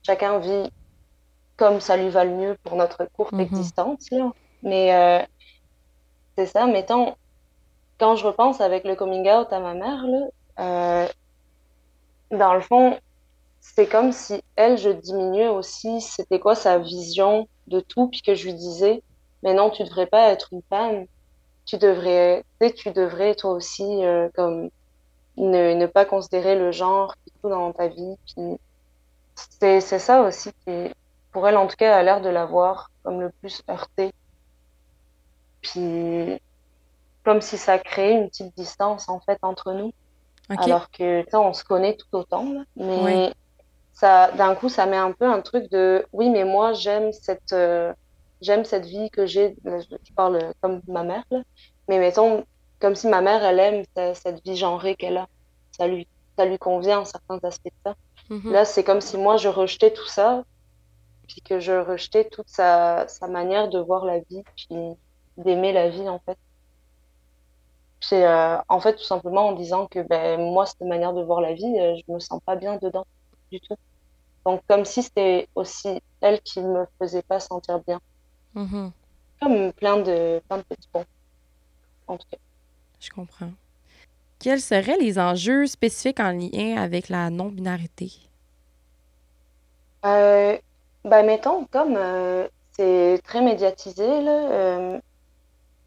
Chacun 0.04 0.40
vit 0.40 0.70
comme 1.58 1.82
ça 1.82 1.98
lui 1.98 2.10
va 2.10 2.26
le 2.26 2.36
mieux 2.36 2.58
pour 2.64 2.76
notre 2.76 3.06
courte 3.14 3.34
Mhm. 3.34 3.42
existence, 3.42 4.06
là. 4.12 4.32
Mais, 4.64 4.96
euh, 4.96 5.26
c'est 6.38 6.46
ça, 6.48 6.68
mettons, 6.68 7.16
quand 8.00 8.16
je 8.16 8.26
repense 8.26 8.62
avec 8.62 8.86
le 8.86 8.96
coming 8.96 9.30
out 9.30 9.52
à 9.52 9.60
ma 9.60 9.74
mère, 9.76 10.04
là, 10.08 10.28
euh, 10.60 11.08
dans 12.32 12.54
le 12.54 12.62
fond, 12.62 12.98
c'est 13.62 13.88
comme 13.88 14.12
si 14.12 14.42
elle, 14.56 14.78
je 14.78 14.90
diminuais 14.90 15.48
aussi, 15.50 16.02
c'était 16.02 16.40
quoi 16.40 16.56
sa 16.56 16.80
vision 16.80 17.48
de 17.68 17.82
tout, 17.82 18.10
puis 18.10 18.22
que 18.22 18.36
je 18.36 18.46
lui 18.46 18.54
disais, 18.56 19.04
mais 19.44 19.54
non, 19.54 19.70
tu 19.70 19.84
devrais 19.84 20.08
pas 20.08 20.32
être 20.32 20.50
une 20.54 20.64
femme, 20.70 21.06
tu 21.66 21.78
devrais, 21.78 22.44
tu 22.78 22.92
devrais 22.92 23.36
toi 23.36 23.52
aussi, 23.52 23.84
euh, 24.06 24.30
comme, 24.36 24.70
ne, 25.38 25.74
ne 25.76 25.86
pas 25.88 26.06
considérer 26.06 26.58
le 26.58 26.72
genre, 26.72 27.16
tout 27.42 27.50
dans 27.50 27.74
ta 27.74 27.88
vie, 27.88 28.16
puis 28.28 28.58
c'est, 29.36 29.82
c'est 29.82 30.00
ça 30.00 30.22
aussi 30.24 30.50
qui, 30.66 30.92
pour 31.38 31.48
elle, 31.48 31.58
en 31.58 31.68
tout 31.68 31.76
cas, 31.76 31.96
a 31.96 32.02
l'air 32.02 32.20
de 32.20 32.30
l'avoir 32.30 32.90
comme 33.04 33.22
le 33.22 33.30
plus 33.30 33.62
heurté, 33.70 34.12
puis 35.62 36.42
comme 37.24 37.42
si 37.42 37.60
ça 37.60 37.78
créait 37.78 38.14
une 38.14 38.28
petite 38.28 38.58
distance, 38.58 39.08
en 39.08 39.20
fait, 39.20 39.38
entre 39.44 39.74
nous. 39.74 39.92
Alors 40.50 40.90
que, 40.90 41.22
tu 41.22 41.36
on 41.36 41.54
se 41.54 41.64
connaît 41.64 41.96
tout 41.96 42.08
autant, 42.14 42.52
là. 42.52 42.64
Oui. 42.76 43.04
Mais 43.04 43.34
ça, 43.94 44.32
d'un 44.32 44.56
coup, 44.56 44.68
ça 44.68 44.88
met 44.88 44.98
un 44.98 45.12
peu 45.12 45.32
un 45.32 45.42
truc 45.42 45.70
de, 45.70 46.08
oui, 46.12 46.32
mais 46.32 46.44
moi, 46.44 46.74
j'aime 46.74 47.14
cette, 47.14 47.54
euh, 47.54 47.94
j'aime 48.42 48.66
cette 48.66 48.88
vie 48.88 49.12
que 49.12 49.28
j'ai, 49.28 49.56
je, 49.64 50.14
parle 50.16 50.40
comme 50.62 50.82
ma 50.88 51.04
mère, 51.04 51.24
là. 51.30 51.44
Mais 51.88 52.00
mettons, 52.00 52.46
comme 52.80 52.96
si 52.96 53.06
ma 53.06 53.22
mère, 53.22 53.44
elle 53.44 53.60
aime 53.60 53.84
ce- 53.96 54.20
cette 54.20 54.44
vie 54.44 54.58
genrée 54.58 54.96
qu'elle 54.96 55.18
a. 55.18 55.28
Ça 55.78 55.86
lui, 55.86 56.08
ça 56.36 56.46
lui 56.46 56.58
convient, 56.58 57.06
certains 57.06 57.38
aspects 57.44 57.68
de 57.68 57.92
ça. 57.92 57.96
Mhm. 58.32 58.52
Là, 58.52 58.66
c'est 58.66 58.84
comme 58.84 59.02
si 59.02 59.18
moi, 59.18 59.38
je 59.38 59.50
rejetais 59.50 59.94
tout 59.94 60.08
ça, 60.08 60.44
puis 61.28 61.42
que 61.42 61.60
je 61.60 61.74
rejetais 61.74 62.26
toute 62.26 62.48
sa, 62.48 63.08
sa 63.08 63.28
manière 63.28 63.70
de 63.70 63.80
voir 63.80 64.06
la 64.06 64.20
vie, 64.20 64.44
puis 64.56 64.76
d'aimer 65.38 65.74
la 65.74 65.90
vie, 65.90 66.08
en 66.08 66.20
fait. 66.20 66.38
C'est 68.00 68.26
euh, 68.26 68.58
en 68.70 68.80
fait 68.80 68.96
tout 68.96 69.04
simplement 69.04 69.48
en 69.48 69.54
disant 69.54 69.88
que 69.88 70.00
ben 70.00 70.40
moi 70.40 70.66
cette 70.66 70.82
manière 70.82 71.14
de 71.14 71.24
voir 71.24 71.42
la 71.42 71.54
vie, 71.54 71.80
euh, 71.80 71.96
je 71.96 72.14
me 72.14 72.20
sens 72.20 72.40
pas 72.46 72.56
bien 72.56 72.78
dedans 72.78 73.08
du 73.52 73.60
tout. 73.60 73.76
Donc 74.46 74.62
comme 74.68 74.86
si 74.86 75.02
c'était 75.02 75.48
aussi 75.56 76.02
elle 76.22 76.40
qui 76.42 76.62
me 76.62 76.86
faisait 77.00 77.24
pas 77.24 77.40
sentir 77.40 77.80
bien. 77.80 78.00
Mhm. 78.54 78.92
Comme 79.42 79.74
plein 79.74 79.98
de 79.98 80.42
plein 80.48 80.58
de 80.58 80.64
petits 80.64 80.88
ponts 80.94 81.06
en 82.08 82.18
tout 82.18 82.28
cas. 82.32 82.38
Je 83.00 83.10
comprends. 83.10 83.52
Quels 84.40 84.62
seraient 84.62 84.98
les 85.00 85.18
enjeux 85.18 85.66
spécifiques 85.66 86.20
en 86.20 86.32
lien 86.32 86.78
avec 86.78 87.10
la 87.10 87.32
non-binarité? 87.32 88.12
Euh, 90.06 90.58
ben 91.04 91.26
mettons 91.26 91.66
comme 91.66 91.96
euh, 91.98 92.48
c'est 92.74 93.20
très 93.24 93.42
médiatisé 93.42 94.22
là, 94.22 94.52
euh, 94.52 95.00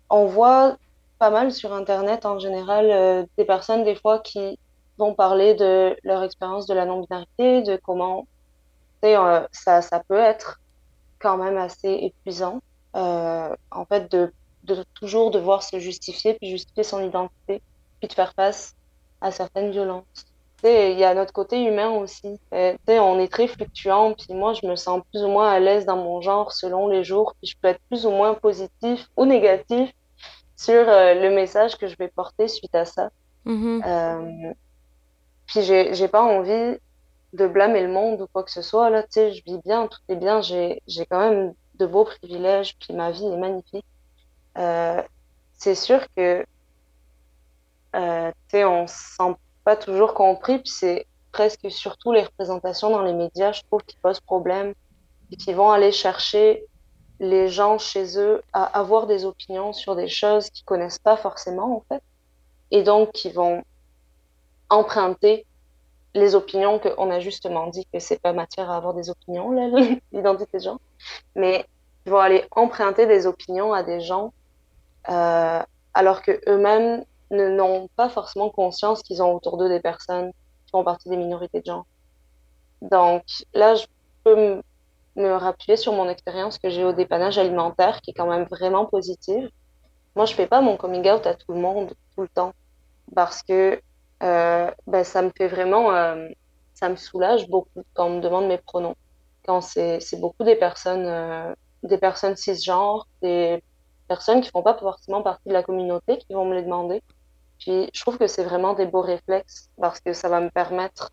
on 0.09 0.27
voit 0.27 0.77
pas 1.19 1.31
mal 1.31 1.53
sur 1.53 1.73
internet 1.73 2.27
en 2.27 2.39
général 2.39 2.91
euh, 2.91 3.25
des 3.37 3.45
personnes 3.45 3.85
des 3.85 3.95
fois 3.95 4.21
qui 4.21 4.59
vont 4.99 5.15
parler 5.15 5.55
de 5.55 5.97
leur 6.05 6.23
expérience 6.23 6.67
de 6.67 6.75
la 6.75 6.85
non-binarité, 6.85 7.63
de 7.63 7.77
comment 7.77 8.27
ça 9.03 9.83
ça 9.83 10.03
peut 10.09 10.19
être 10.19 10.61
quand 11.19 11.39
même 11.39 11.57
assez 11.57 11.89
épuisant. 11.89 12.61
En 12.95 13.85
fait, 13.89 14.11
de, 14.11 14.33
de 14.65 14.85
toujours 14.95 15.31
devoir 15.31 15.63
se 15.63 15.79
justifier, 15.79 16.35
puis 16.35 16.51
justifier 16.51 16.83
son 16.83 17.03
identité, 17.03 17.63
puis 17.99 18.09
de 18.09 18.13
faire 18.13 18.35
face 18.35 18.75
à 19.21 19.31
certaines 19.31 19.71
violences. 19.71 20.30
Il 20.65 20.99
y 20.99 21.05
a 21.05 21.15
notre 21.15 21.33
côté 21.33 21.63
humain 21.63 21.91
aussi. 21.91 22.39
Euh, 22.53 22.77
on 22.89 23.19
est 23.19 23.31
très 23.31 23.47
fluctuant, 23.47 24.15
puis 24.15 24.35
moi, 24.35 24.53
je 24.53 24.67
me 24.67 24.77
sens 24.77 25.03
plus 25.11 25.23
ou 25.23 25.29
moins 25.29 25.51
à 25.51 25.61
l'aise 25.61 25.87
dans 25.87 25.97
mon 25.97 26.21
genre 26.21 26.53
selon 26.53 26.89
les 26.89 27.05
jours, 27.05 27.35
puis 27.41 27.51
je 27.51 27.57
peux 27.61 27.69
être 27.69 27.81
plus 27.89 28.07
ou 28.07 28.11
moins 28.11 28.35
positif 28.35 29.09
ou 29.17 29.25
négatif 29.25 29.93
sur 30.57 30.89
euh, 30.89 31.15
le 31.15 31.31
message 31.31 31.77
que 31.79 31.87
je 31.87 31.97
vais 31.97 32.09
porter 32.09 32.49
suite 32.49 32.75
à 32.75 32.85
ça. 32.85 33.11
Mm-hmm. 33.47 33.83
Euh, 33.87 34.53
puis 35.47 35.63
j'ai, 35.63 36.09
pas 36.09 36.23
envie 36.23 36.79
de 37.33 37.47
blâmer 37.47 37.83
le 37.83 37.89
monde 37.89 38.21
ou 38.21 38.27
quoi 38.33 38.43
que 38.43 38.51
ce 38.51 38.63
soit. 38.63 38.91
Là, 38.91 39.03
tu 39.03 39.09
sais, 39.13 39.33
je 39.33 39.43
vis 39.45 39.59
bien, 39.65 39.87
tout 39.87 39.99
est 40.09 40.17
bien, 40.17 40.43
j'ai, 40.43 40.83
j'ai 40.87 41.07
quand 41.07 41.19
même 41.19 41.55
de 41.77 41.87
beaux 41.87 42.05
privilèges, 42.05 42.77
puis 42.79 42.95
ma 42.95 43.11
vie 43.11 43.27
est 43.27 43.37
magnifique. 43.37 43.87
Euh, 44.59 45.03
c'est 45.55 45.75
sûr 45.75 46.07
que, 46.17 46.45
euh, 47.97 48.31
tu 48.31 48.37
sais, 48.51 48.65
on 48.65 48.87
se 48.87 49.17
sent 49.17 49.35
pas 49.65 49.77
toujours 49.77 50.15
compris, 50.15 50.59
puis 50.59 50.71
c'est 50.71 51.07
presque 51.33 51.71
surtout 51.71 52.13
les 52.13 52.23
représentations 52.23 52.91
dans 52.91 53.03
les 53.03 53.13
médias, 53.13 53.53
je 53.53 53.63
trouve, 53.63 53.83
qui 53.83 53.97
posent 54.03 54.21
problème, 54.21 54.75
et 55.33 55.37
qui 55.37 55.53
vont 55.53 55.71
aller 55.71 55.93
chercher 55.93 56.65
les 57.21 57.49
gens 57.49 57.79
chez 57.79 58.19
eux 58.19 58.43
à 58.53 58.65
avoir 58.65 59.07
des 59.07 59.25
opinions 59.25 59.73
sur 59.73 59.95
des 59.95 60.09
choses 60.09 60.51
qu'ils 60.51 60.65
connaissent 60.65 60.99
pas 60.99 61.17
forcément, 61.17 61.77
en 61.77 61.85
fait, 61.89 62.03
et 62.71 62.83
donc 62.83 63.13
qui 63.13 63.31
vont 63.31 63.63
emprunter 64.71 65.47
les 66.15 66.35
opinions 66.35 66.79
qu'on 66.79 67.11
a 67.11 67.21
justement 67.21 67.69
dit 67.69 67.87
que 67.93 68.01
c'est 68.01 68.21
pas 68.21 68.33
matière 68.33 68.71
à 68.71 68.77
avoir 68.77 68.95
des 68.95 69.11
opinions, 69.11 69.51
l'identité 70.13 70.59
des 70.59 70.65
gens, 70.65 70.81
mais 71.37 71.67
ils 72.07 72.13
vont 72.13 72.19
aller 72.19 72.45
emprunter 72.51 73.07
des 73.07 73.27
opinions 73.27 73.73
à 73.73 73.83
des 73.83 74.01
gens 74.01 74.33
euh, 75.09 75.63
alors 75.95 76.23
que 76.23 76.41
eux-mêmes 76.49 77.05
n'ont 77.31 77.89
pas 77.97 78.09
forcément 78.09 78.51
conscience 78.51 79.03
qu'ils 79.03 79.23
ont 79.23 79.35
autour 79.35 79.57
d'eux 79.57 79.69
des 79.69 79.81
personnes 79.81 80.33
qui 80.33 80.71
font 80.73 80.85
partie 80.85 81.09
des 81.09 81.17
minorités 81.17 81.61
de 81.61 81.67
genre. 81.67 81.87
Donc 82.83 83.23
là, 83.55 83.75
je 83.75 83.87
peux 84.25 84.61
me 85.17 85.33
rappuyer 85.35 85.77
sur 85.77 85.93
mon 85.93 86.09
expérience 86.09 86.59
que 86.59 86.71
j'ai 86.71 86.85
au 86.85 86.93
dépannage 86.93 87.39
alimentaire, 87.39 88.01
qui 88.01 88.11
est 88.11 88.15
quand 88.15 88.29
même 88.29 88.45
vraiment 88.45 88.87
positive. 88.87 89.51
Moi, 90.17 90.27
je 90.27 90.35
fais 90.35 90.47
pas 90.47 90.61
mon 90.61 90.77
coming 90.77 91.09
out 91.09 91.27
à 91.27 91.35
tout 91.35 91.53
le 91.53 91.61
monde 91.61 91.93
tout 92.15 92.23
le 92.23 92.29
temps 92.29 92.53
parce 93.15 93.43
que 93.43 93.81
euh, 94.23 94.71
ben, 94.87 95.05
ça 95.05 95.23
me 95.23 95.31
fait 95.37 95.49
vraiment, 95.49 95.95
euh, 95.95 96.29
ça 96.75 96.89
me 96.89 96.97
soulage 96.97 97.49
beaucoup 97.49 97.83
quand 97.95 98.07
on 98.07 98.17
me 98.17 98.21
demande 98.21 98.47
mes 98.47 98.59
pronoms. 98.59 98.97
Quand 99.45 99.61
c'est 99.61 100.21
beaucoup 100.21 100.45
des 100.45 100.57
personnes, 100.57 101.07
euh, 101.07 101.55
des 101.83 101.99
personnes 101.99 102.37
cisgenres, 102.37 103.07
des 103.23 103.63
personnes 104.09 104.43
qui 104.43 104.51
font 104.51 104.63
pas 104.63 104.77
forcément 104.77 105.23
partie 105.23 105.49
de 105.49 105.55
la 105.55 105.63
communauté 105.63 106.19
qui 106.19 106.35
vont 106.35 106.45
me 106.45 106.55
les 106.55 106.63
demander. 106.63 107.03
Puis 107.61 107.91
je 107.93 108.01
trouve 108.01 108.19
que 108.19 108.27
c'est 108.27 108.45
vraiment 108.45 108.75
des 108.75 108.87
beaux 108.87 109.03
réflexes 109.03 109.71
parce 109.81 110.01
que 110.01 110.13
ça 110.13 110.29
va 110.29 110.41
me 110.41 110.51
permettre 110.51 111.13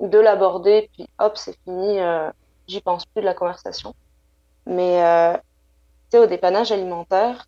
de 0.00 0.18
l'aborder, 0.18 0.90
puis 0.92 1.08
hop, 1.18 1.36
c'est 1.36 1.56
fini, 1.64 1.98
euh, 1.98 2.30
j'y 2.68 2.80
pense 2.80 3.04
plus 3.06 3.20
de 3.20 3.26
la 3.26 3.34
conversation. 3.34 3.94
Mais 4.66 5.02
euh, 5.02 5.34
tu 5.34 5.40
sais, 6.12 6.18
au 6.18 6.26
dépannage 6.26 6.70
alimentaire, 6.70 7.46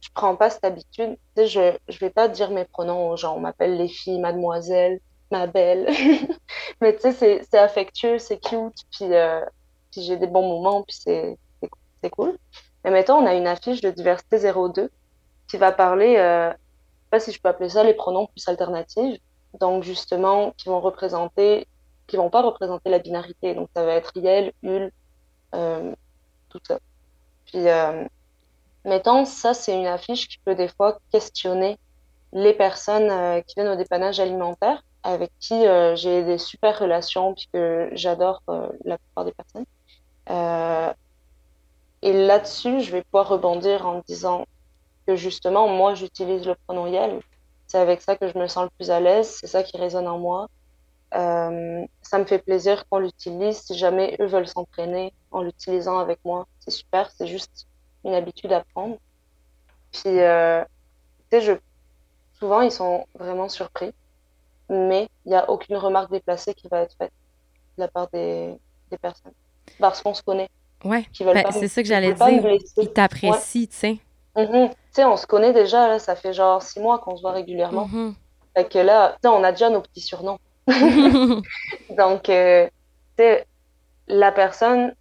je 0.00 0.08
prends 0.14 0.36
pas 0.36 0.50
cette 0.50 0.64
habitude. 0.64 1.16
Tu 1.36 1.42
sais, 1.42 1.46
je, 1.46 1.92
je 1.92 1.98
vais 1.98 2.10
pas 2.10 2.28
dire 2.28 2.50
mes 2.50 2.64
pronoms 2.64 3.10
aux 3.10 3.16
gens. 3.16 3.36
On 3.36 3.40
m'appelle 3.40 3.76
les 3.76 3.88
filles, 3.88 4.20
mademoiselle, 4.20 5.00
ma 5.30 5.46
belle. 5.46 5.88
Mais 6.80 6.94
tu 6.94 7.12
sais, 7.12 7.42
c'est 7.48 7.58
affectueux, 7.58 8.18
c'est 8.18 8.38
cute, 8.38 8.84
puis, 8.90 9.12
euh, 9.14 9.44
puis 9.90 10.02
j'ai 10.02 10.16
des 10.16 10.26
bons 10.26 10.46
moments, 10.46 10.82
puis 10.82 10.96
c'est 10.96 11.38
cool. 12.10 12.38
Mais 12.84 12.90
mettons, 12.90 13.16
on 13.16 13.26
a 13.26 13.34
une 13.34 13.46
affiche 13.46 13.80
de 13.80 13.90
diversité 13.90 14.38
02 14.38 14.90
qui 15.48 15.56
va 15.56 15.72
parler, 15.72 16.16
pas 17.10 17.20
si 17.20 17.32
je 17.32 17.40
peux 17.40 17.48
appeler 17.48 17.68
ça 17.68 17.84
les 17.84 17.94
pronoms 17.94 18.26
plus 18.26 18.46
alternatifs. 18.48 19.20
Donc, 19.58 19.82
justement, 19.82 20.52
qui 20.56 20.68
vont 20.68 20.80
représenter, 20.80 21.66
qui 22.06 22.16
vont 22.16 22.30
pas 22.30 22.42
représenter 22.42 22.88
la 22.88 22.98
binarité. 22.98 23.54
Donc, 23.54 23.68
ça 23.74 23.84
va 23.84 23.94
être 23.94 24.16
IEL, 24.16 24.52
UL, 24.62 24.92
euh, 25.54 25.92
tout 26.48 26.60
ça. 26.66 26.78
Puis, 27.46 27.68
euh, 27.68 28.04
mettons, 28.84 29.24
ça, 29.24 29.54
c'est 29.54 29.76
une 29.76 29.86
affiche 29.86 30.28
qui 30.28 30.38
peut 30.38 30.54
des 30.54 30.68
fois 30.68 30.98
questionner 31.10 31.78
les 32.32 32.54
personnes 32.54 33.10
euh, 33.10 33.40
qui 33.40 33.54
viennent 33.56 33.72
au 33.72 33.76
dépannage 33.76 34.20
alimentaire, 34.20 34.82
avec 35.02 35.32
qui 35.40 35.64
j'ai 35.94 36.22
des 36.22 36.38
super 36.38 36.78
relations, 36.78 37.34
puis 37.34 37.48
que 37.52 37.88
j'adore 37.92 38.42
la 38.84 38.98
plupart 38.98 39.24
des 39.24 39.32
personnes. 39.32 39.64
Et 42.02 42.12
là-dessus, 42.12 42.80
je 42.80 42.92
vais 42.92 43.02
pouvoir 43.02 43.28
rebondir 43.28 43.86
en 43.86 44.02
disant 44.06 44.46
que 45.06 45.16
justement, 45.16 45.68
moi, 45.68 45.94
j'utilise 45.94 46.46
le 46.46 46.54
pronom 46.66 46.86
Yel. 46.86 47.20
C'est 47.66 47.78
avec 47.78 48.00
ça 48.00 48.16
que 48.16 48.28
je 48.28 48.36
me 48.38 48.48
sens 48.48 48.64
le 48.64 48.70
plus 48.70 48.90
à 48.90 49.00
l'aise, 49.00 49.38
c'est 49.40 49.46
ça 49.46 49.62
qui 49.62 49.76
résonne 49.76 50.08
en 50.08 50.18
moi. 50.18 50.48
Euh, 51.14 51.84
ça 52.02 52.18
me 52.18 52.24
fait 52.24 52.38
plaisir 52.38 52.84
qu'on 52.88 52.98
l'utilise. 52.98 53.58
Si 53.58 53.76
jamais 53.76 54.16
eux 54.20 54.26
veulent 54.26 54.46
s'entraîner 54.46 55.12
en 55.30 55.42
l'utilisant 55.42 55.98
avec 55.98 56.18
moi, 56.24 56.46
c'est 56.60 56.70
super, 56.70 57.10
c'est 57.10 57.26
juste 57.26 57.66
une 58.04 58.14
habitude 58.14 58.52
à 58.52 58.64
prendre. 58.74 58.96
Puis, 59.92 60.20
euh, 60.20 60.64
tu 61.30 61.38
sais, 61.38 61.40
je... 61.40 61.52
souvent, 62.38 62.60
ils 62.60 62.72
sont 62.72 63.06
vraiment 63.14 63.48
surpris, 63.48 63.92
mais 64.68 65.08
il 65.24 65.30
n'y 65.30 65.36
a 65.36 65.48
aucune 65.50 65.76
remarque 65.76 66.10
déplacée 66.10 66.54
qui 66.54 66.68
va 66.68 66.82
être 66.82 66.96
faite 66.96 67.12
de 67.76 67.82
la 67.82 67.88
part 67.88 68.08
des, 68.12 68.54
des 68.90 68.98
personnes. 68.98 69.32
Parce 69.78 70.02
qu'on 70.02 70.14
se 70.14 70.22
connaît. 70.22 70.48
Ouais, 70.84 71.06
ben, 71.20 71.44
c'est 71.52 71.68
ça 71.68 71.82
que 71.82 71.88
j'allais 71.88 72.14
dire. 72.14 72.58
Ils 72.78 72.92
t'apprécient, 72.92 73.66
tu 73.66 73.76
sais. 73.76 73.98
Mm-hmm. 74.34 74.70
Tu 74.70 74.76
sais, 74.92 75.04
on 75.04 75.16
se 75.16 75.26
connaît 75.26 75.52
déjà, 75.52 75.88
là, 75.88 75.98
ça 75.98 76.16
fait 76.16 76.32
genre 76.32 76.62
six 76.62 76.80
mois 76.80 76.98
qu'on 76.98 77.16
se 77.16 77.22
voit 77.22 77.32
régulièrement. 77.32 77.86
Mm-hmm. 77.86 78.14
Fait 78.56 78.68
que 78.68 78.78
là, 78.78 79.16
on 79.24 79.44
a 79.44 79.52
déjà 79.52 79.70
nos 79.70 79.80
petits 79.80 80.00
surnoms. 80.00 80.38
Donc, 81.90 82.28
euh, 82.28 82.66
tu 83.16 83.22
sais, 83.22 83.46
la 84.08 84.32
personne, 84.32 84.94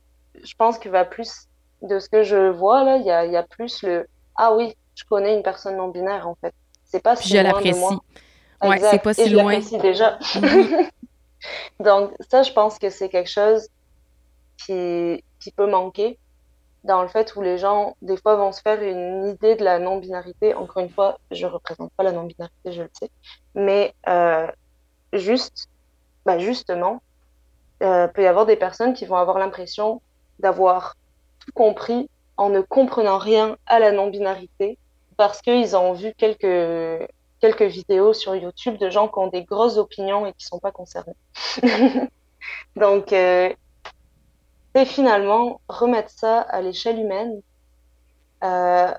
je 0.44 0.54
pense 0.56 0.78
qu'il 0.78 0.92
va 0.92 1.06
plus, 1.06 1.48
de 1.82 2.00
ce 2.00 2.10
que 2.10 2.24
je 2.24 2.50
vois, 2.50 2.84
là, 2.84 2.98
il 2.98 3.06
y 3.06 3.12
a, 3.12 3.26
y 3.26 3.38
a, 3.38 3.44
plus 3.44 3.84
le 3.84 4.08
Ah 4.36 4.54
oui, 4.54 4.76
je 4.96 5.04
connais 5.06 5.36
une 5.36 5.44
personne 5.44 5.78
non 5.78 5.88
binaire, 5.88 6.28
en 6.28 6.36
fait. 6.36 6.54
C'est 6.84 7.02
pas 7.02 7.16
si 7.16 7.34
loin 7.34 7.62
de 7.62 7.76
moi. 7.78 8.00
Ouais, 8.62 8.80
c'est 8.80 9.02
pas 9.02 9.14
si 9.14 9.30
loin. 9.30 9.60
Je 9.60 9.78
déjà. 9.78 10.18
Mm-hmm. 10.20 10.90
Donc, 11.80 12.12
ça, 12.30 12.44
je 12.44 12.52
pense 12.52 12.78
que 12.78 12.90
c'est 12.90 13.10
quelque 13.10 13.30
chose 13.30 13.70
qui, 14.58 15.24
qui 15.40 15.52
peut 15.52 15.70
manquer 15.70 16.20
dans 16.84 17.02
le 17.02 17.08
fait 17.08 17.36
où 17.36 17.42
les 17.42 17.58
gens, 17.58 17.96
des 18.02 18.18
fois, 18.18 18.36
vont 18.36 18.52
se 18.52 18.62
faire 18.62 18.82
une 18.82 19.28
idée 19.28 19.56
de 19.56 19.64
la 19.64 19.80
non-binarité. 19.80 20.54
Encore 20.54 20.82
une 20.84 20.90
fois, 20.90 21.20
je 21.32 21.46
représente 21.46 21.92
pas 21.94 22.04
la 22.04 22.12
non-binarité, 22.12 22.72
je 22.72 22.84
le 22.84 22.90
sais. 22.94 23.12
Mais 23.56 23.94
euh, 24.08 24.48
juste, 25.14 25.68
bah 26.26 26.40
justement, 26.40 27.02
euh, 27.84 28.08
peut 28.08 28.24
y 28.24 28.28
avoir 28.28 28.46
des 28.46 28.56
personnes 28.56 28.94
qui 28.94 29.06
vont 29.06 29.18
avoir 29.18 29.40
l'impression 29.40 30.02
d'avoir 30.40 30.96
tout 31.40 31.52
compris 31.54 32.10
en 32.38 32.50
ne 32.50 32.62
comprenant 32.62 33.18
rien 33.18 33.58
à 33.66 33.80
la 33.80 33.92
non-binarité 33.92 34.78
parce 35.18 35.42
qu'ils 35.42 35.76
ont 35.76 35.92
vu 35.92 36.14
quelques, 36.18 37.08
quelques 37.42 37.64
vidéos 37.64 38.14
sur 38.14 38.36
YouTube 38.36 38.78
de 38.78 38.90
gens 38.90 39.10
qui 39.10 39.20
ont 39.20 39.28
des 39.28 39.44
grosses 39.44 39.78
opinions 39.78 40.26
et 40.26 40.34
qui 40.34 40.46
sont 40.46 40.60
pas 40.60 40.72
concernés. 40.72 41.16
Donc, 42.78 43.12
euh, 43.12 43.50
et 44.80 44.86
finalement 44.86 45.62
remettre 45.68 46.10
ça 46.10 46.42
à 46.42 46.62
l'échelle 46.62 47.00
humaine, 47.00 47.42
euh, 48.44 48.94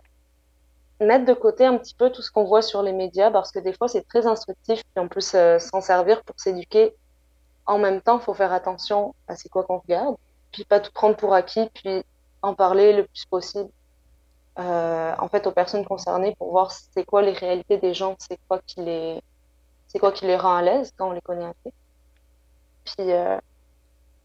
mettre 1.01 1.25
de 1.25 1.33
côté 1.33 1.65
un 1.65 1.79
petit 1.79 1.95
peu 1.95 2.11
tout 2.11 2.23
ce 2.23 2.31
qu'on 2.31 2.45
voit 2.45 2.63
sur 2.63 2.83
les 2.83 2.93
médias 2.93 3.31
parce 3.31 3.51
que 3.51 3.59
des 3.59 3.73
fois 3.73 3.89
c'est 3.89 4.07
très 4.07 4.27
instructif 4.27 4.83
puis 4.83 5.03
on 5.03 5.09
peut 5.09 5.21
s'en 5.21 5.81
servir 5.81 6.23
pour 6.23 6.39
s'éduquer. 6.39 6.95
En 7.67 7.79
même 7.79 8.01
temps, 8.01 8.19
il 8.19 8.23
faut 8.23 8.35
faire 8.35 8.53
attention 8.53 9.15
à 9.29 9.37
c'est 9.37 9.49
quoi 9.49 9.65
qu'on 9.65 9.79
regarde, 9.79 10.17
puis 10.53 10.65
pas 10.65 10.81
tout 10.81 10.91
prendre 10.93 11.17
pour 11.17 11.35
acquis, 11.35 11.71
puis 11.75 12.05
en 12.43 12.55
parler 12.55 12.93
le 12.93 13.05
plus 13.05 13.27
possible 13.27 13.71
euh, 14.59 15.15
en 15.19 15.29
fait 15.29 15.47
aux 15.47 15.53
personnes 15.53 15.85
concernées 15.85 16.35
pour 16.37 16.51
voir 16.51 16.73
c'est 16.73 17.05
quoi 17.05 17.23
les 17.23 17.33
réalités 17.33 17.79
des 17.79 17.95
gens, 17.95 18.17
c'est 18.19 18.39
quoi 18.49 18.61
qui 18.67 18.81
les 18.81 19.23
c'est 19.87 19.99
quoi 19.99 20.13
qui 20.13 20.27
les 20.27 20.37
rend 20.37 20.57
à 20.57 20.63
l'aise 20.63 20.93
quand 20.97 21.09
on 21.09 21.13
les 21.13 21.21
connaît 21.21 21.47
assez. 21.47 21.73
Puis 22.85 23.13
euh, 23.13 23.39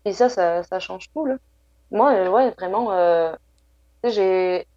et 0.06 0.14
ça, 0.14 0.30
ça, 0.30 0.64
ça 0.64 0.80
change 0.80 1.10
tout, 1.12 1.26
là. 1.26 1.36
Moi, 1.92 2.14
euh, 2.14 2.30
ouais, 2.30 2.52
vraiment, 2.52 2.92
euh, 2.92 3.36
j'ai... 4.04 4.68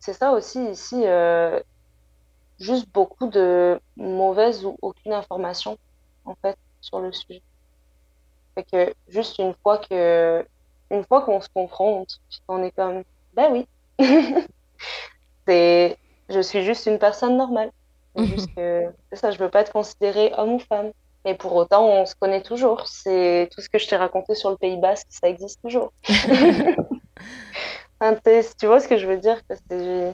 C'est 0.00 0.14
ça 0.14 0.32
aussi, 0.32 0.62
ici, 0.70 1.02
euh, 1.06 1.60
juste 2.58 2.88
beaucoup 2.92 3.26
de 3.28 3.80
mauvaises 3.96 4.64
ou 4.64 4.76
aucune 4.82 5.12
information, 5.12 5.78
en 6.24 6.34
fait, 6.34 6.58
sur 6.80 7.00
le 7.00 7.12
sujet. 7.12 7.42
Fait 8.54 8.64
que 8.64 8.94
juste 9.08 9.38
une 9.38 9.54
fois 9.62 9.78
que... 9.78 10.46
Une 10.90 11.04
fois 11.04 11.22
qu'on 11.22 11.40
se 11.40 11.48
confronte, 11.48 12.20
on 12.48 12.62
est 12.62 12.70
comme, 12.70 13.02
ben 13.34 13.50
oui. 13.52 13.68
c'est... 15.46 15.98
Je 16.30 16.40
suis 16.40 16.62
juste 16.62 16.86
une 16.86 16.98
personne 16.98 17.36
normale. 17.36 17.72
C'est 18.16 18.26
juste 18.26 18.54
que... 18.56 18.92
Ça, 19.12 19.30
je 19.30 19.38
veux 19.38 19.50
pas 19.50 19.60
être 19.60 19.72
considérée 19.72 20.32
homme 20.36 20.54
ou 20.54 20.58
femme. 20.58 20.92
Et 21.24 21.34
pour 21.34 21.54
autant, 21.54 21.86
on 21.86 22.06
se 22.06 22.14
connaît 22.14 22.42
toujours. 22.42 22.86
C'est 22.86 23.48
tout 23.52 23.60
ce 23.60 23.68
que 23.68 23.78
je 23.78 23.88
t'ai 23.88 23.96
raconté 23.96 24.34
sur 24.34 24.50
le 24.50 24.56
Pays 24.56 24.76
Basque, 24.76 25.06
ça 25.10 25.28
existe 25.28 25.60
toujours. 25.62 25.92
tu 28.58 28.66
vois 28.66 28.80
ce 28.80 28.88
que 28.88 28.98
je 28.98 29.06
veux 29.06 29.16
dire 29.16 29.40
que 29.46 30.12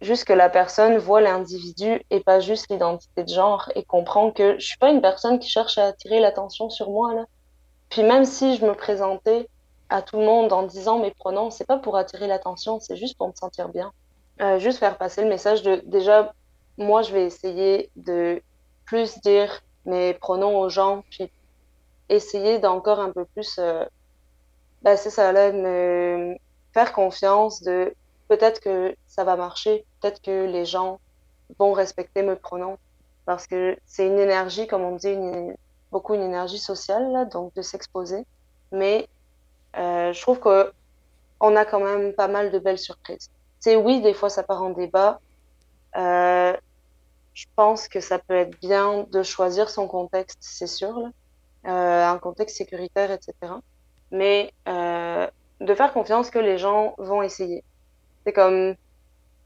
juste 0.00 0.24
que 0.24 0.32
la 0.32 0.50
personne 0.50 0.98
voit 0.98 1.20
l'individu 1.20 2.02
et 2.10 2.20
pas 2.20 2.40
juste 2.40 2.70
l'identité 2.70 3.24
de 3.24 3.28
genre 3.28 3.70
et 3.74 3.84
comprend 3.84 4.30
que 4.30 4.58
je 4.58 4.66
suis 4.66 4.78
pas 4.78 4.90
une 4.90 5.00
personne 5.00 5.38
qui 5.38 5.48
cherche 5.48 5.78
à 5.78 5.86
attirer 5.86 6.20
l'attention 6.20 6.68
sur 6.68 6.90
moi 6.90 7.14
là. 7.14 7.24
Puis 7.88 8.02
même 8.02 8.24
si 8.24 8.56
je 8.56 8.66
me 8.66 8.74
présentais 8.74 9.48
à 9.88 10.02
tout 10.02 10.18
le 10.18 10.24
monde 10.24 10.52
en 10.52 10.64
disant 10.64 10.98
mes 10.98 11.10
pronoms, 11.12 11.50
c'est 11.50 11.66
pas 11.66 11.78
pour 11.78 11.96
attirer 11.96 12.26
l'attention, 12.26 12.80
c'est 12.80 12.96
juste 12.96 13.16
pour 13.16 13.28
me 13.28 13.34
sentir 13.34 13.68
bien. 13.68 13.92
Euh, 14.42 14.58
juste 14.58 14.78
faire 14.78 14.98
passer 14.98 15.22
le 15.22 15.28
message 15.28 15.62
de 15.62 15.82
déjà 15.86 16.34
moi 16.76 17.02
je 17.02 17.12
vais 17.12 17.24
essayer 17.24 17.90
de 17.96 18.42
plus 18.86 19.18
dire 19.20 19.62
mes 19.86 20.14
pronoms 20.14 20.58
aux 20.58 20.68
gens 20.68 21.04
puis 21.10 21.30
essayer 22.08 22.58
d'encore 22.58 23.00
un 23.00 23.10
peu 23.10 23.24
plus 23.24 23.58
euh, 23.58 23.84
ben, 24.82 24.96
c'est 24.96 25.10
ça 25.10 25.32
là 25.32 25.52
me 25.52 26.36
faire 26.72 26.92
confiance 26.92 27.62
de 27.62 27.94
peut-être 28.28 28.60
que 28.60 28.94
ça 29.06 29.24
va 29.24 29.36
marcher, 29.36 29.84
peut-être 30.00 30.20
que 30.20 30.46
les 30.46 30.64
gens 30.64 31.00
vont 31.58 31.72
respecter 31.72 32.22
mes 32.22 32.36
pronoms 32.36 32.78
parce 33.26 33.46
que 33.46 33.76
c'est 33.86 34.06
une 34.06 34.18
énergie, 34.18 34.66
comme 34.66 34.82
on 34.82 34.96
dit, 34.96 35.16
beaucoup 35.90 36.14
une 36.14 36.22
énergie 36.22 36.58
sociale, 36.58 37.10
là, 37.12 37.24
donc 37.24 37.54
de 37.54 37.62
s'exposer. 37.62 38.26
Mais 38.72 39.08
euh, 39.76 40.12
je 40.12 40.20
trouve 40.20 40.40
qu'on 40.40 41.56
a 41.56 41.64
quand 41.64 41.80
même 41.80 42.12
pas 42.12 42.28
mal 42.28 42.50
de 42.50 42.58
belles 42.58 42.78
surprises. 42.78 43.30
C'est 43.60 43.76
oui, 43.76 44.02
des 44.02 44.12
fois 44.12 44.28
ça 44.28 44.42
part 44.42 44.62
en 44.62 44.70
débat. 44.70 45.20
Euh, 45.96 46.54
je 47.34 47.46
pense 47.56 47.88
que 47.88 48.00
ça 48.00 48.18
peut 48.18 48.34
être 48.34 48.58
bien 48.60 49.06
de 49.10 49.22
choisir 49.22 49.68
son 49.68 49.88
contexte, 49.88 50.38
c'est 50.40 50.68
sûr. 50.68 51.10
Euh, 51.66 52.06
un 52.06 52.18
contexte 52.18 52.56
sécuritaire, 52.56 53.10
etc. 53.10 53.34
Mais 54.10 54.52
euh, 54.68 55.26
de 55.60 55.74
faire 55.74 55.92
confiance 55.92 56.30
que 56.30 56.38
les 56.38 56.58
gens 56.58 56.94
vont 56.98 57.22
essayer. 57.22 57.64
C'est 58.24 58.32
comme, 58.32 58.74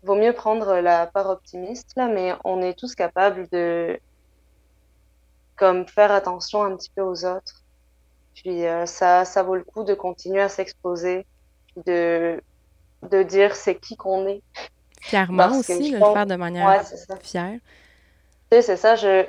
vaut 0.02 0.16
mieux 0.16 0.32
prendre 0.32 0.76
la 0.80 1.06
part 1.06 1.30
optimiste, 1.30 1.92
là, 1.96 2.08
mais 2.08 2.34
on 2.44 2.60
est 2.60 2.78
tous 2.78 2.94
capables 2.94 3.48
de, 3.48 3.98
comme, 5.56 5.86
faire 5.86 6.12
attention 6.12 6.62
un 6.62 6.76
petit 6.76 6.90
peu 6.90 7.02
aux 7.02 7.24
autres. 7.24 7.62
Puis 8.34 8.66
euh, 8.66 8.84
ça, 8.86 9.24
ça 9.24 9.42
vaut 9.42 9.56
le 9.56 9.64
coup 9.64 9.84
de 9.84 9.94
continuer 9.94 10.40
à 10.42 10.48
s'exposer, 10.48 11.26
de, 11.86 12.42
de 13.02 13.22
dire 13.22 13.56
c'est 13.56 13.76
qui 13.76 13.96
qu'on 13.96 14.26
est. 14.26 14.42
Fièrement 15.00 15.58
aussi, 15.58 15.92
de 15.92 15.96
le 15.96 16.12
faire 16.12 16.26
de 16.26 16.34
manière 16.34 16.82
fière. 17.22 17.58
c'est 18.50 18.76
ça, 18.76 18.96
je, 18.96 19.26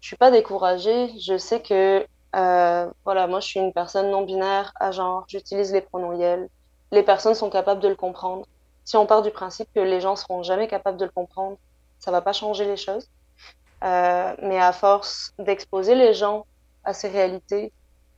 je 0.00 0.06
suis 0.06 0.16
pas 0.16 0.30
découragée. 0.30 1.10
Je 1.18 1.38
sais 1.38 1.60
que, 1.60 2.06
euh, 2.34 2.90
voilà, 3.04 3.26
moi 3.26 3.40
je 3.40 3.46
suis 3.46 3.60
une 3.60 3.72
personne 3.72 4.10
non 4.10 4.22
binaire 4.22 4.72
à 4.78 4.90
genre, 4.90 5.24
j'utilise 5.28 5.72
les 5.72 5.80
pronoms 5.80 6.18
yel. 6.18 6.48
Les 6.92 7.02
personnes 7.02 7.34
sont 7.34 7.50
capables 7.50 7.80
de 7.80 7.88
le 7.88 7.96
comprendre 7.96 8.46
si 8.86 8.96
on 8.96 9.04
part 9.04 9.20
du 9.22 9.32
principe 9.32 9.68
que 9.74 9.80
les 9.80 10.00
gens 10.00 10.16
seront 10.16 10.42
jamais 10.42 10.68
capables 10.68 10.96
de 10.96 11.04
le 11.04 11.10
comprendre, 11.10 11.58
ça 11.98 12.12
va 12.12 12.22
pas 12.22 12.32
changer 12.32 12.64
les 12.64 12.76
choses. 12.76 13.10
Euh, 13.84 14.34
mais 14.42 14.58
à 14.58 14.72
force 14.72 15.34
d'exposer 15.38 15.94
les 15.94 16.14
gens 16.14 16.46
à 16.84 16.94
ces 16.94 17.08
réalités, 17.08 17.72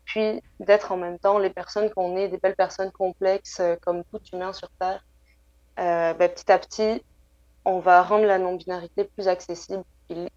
puis 0.05 0.41
d'être 0.61 0.93
en 0.93 0.99
même 0.99 1.19
temps 1.19 1.39
les 1.39 1.51
personnes 1.51 1.91
qu'on 1.91 2.17
est, 2.17 2.29
des 2.29 2.37
belles 2.37 2.55
personnes 2.55 2.93
complexes 2.93 3.61
euh, 3.61 3.77
comme 3.81 4.05
tout 4.05 4.21
humain 4.33 4.53
sur 4.53 4.69
Terre, 4.79 5.03
euh, 5.79 6.15
ben, 6.15 6.29
petit 6.31 6.51
à 6.51 6.59
petit, 6.59 7.03
on 7.65 7.79
va 7.79 8.03
rendre 8.03 8.25
la 8.25 8.39
non-binarité 8.39 9.05
plus 9.05 9.29
accessible. 9.29 9.85
Il 10.11 10.29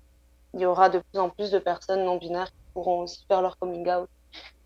y 0.60 0.66
aura 0.66 0.90
de 0.90 1.00
plus 1.00 1.20
en 1.20 1.30
plus 1.30 1.52
de 1.52 1.60
personnes 1.60 2.04
non-binaires 2.04 2.52
qui 2.52 2.74
pourront 2.74 3.02
aussi 3.02 3.26
faire 3.28 3.42
leur 3.42 3.58
coming 3.58 3.90
out. 3.90 4.10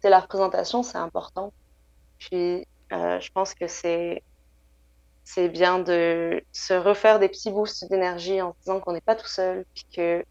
C'est 0.01 0.09
la 0.09 0.19
représentation, 0.19 0.83
c'est 0.83 0.97
important. 0.97 1.53
Puis 2.19 2.65
je 2.91 3.31
pense 3.33 3.53
que 3.53 3.67
c'est 3.67 4.23
c'est 5.25 5.49
bien 5.49 5.79
de 5.79 6.41
se 6.51 6.73
refaire 6.73 7.19
des 7.19 7.27
petits 7.27 7.51
boosts 7.51 7.89
d'énergie 7.89 8.41
en 8.41 8.55
disant 8.59 8.79
qu'on 8.79 8.93
n'est 8.93 9.01
pas 9.01 9.15
tout 9.15 9.27
seul, 9.27 9.65
puis 9.73 9.85
que 9.93 10.23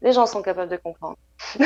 les 0.00 0.12
gens 0.12 0.26
sont 0.26 0.42
capables 0.42 0.70
de 0.70 0.78
comprendre. 0.78 1.18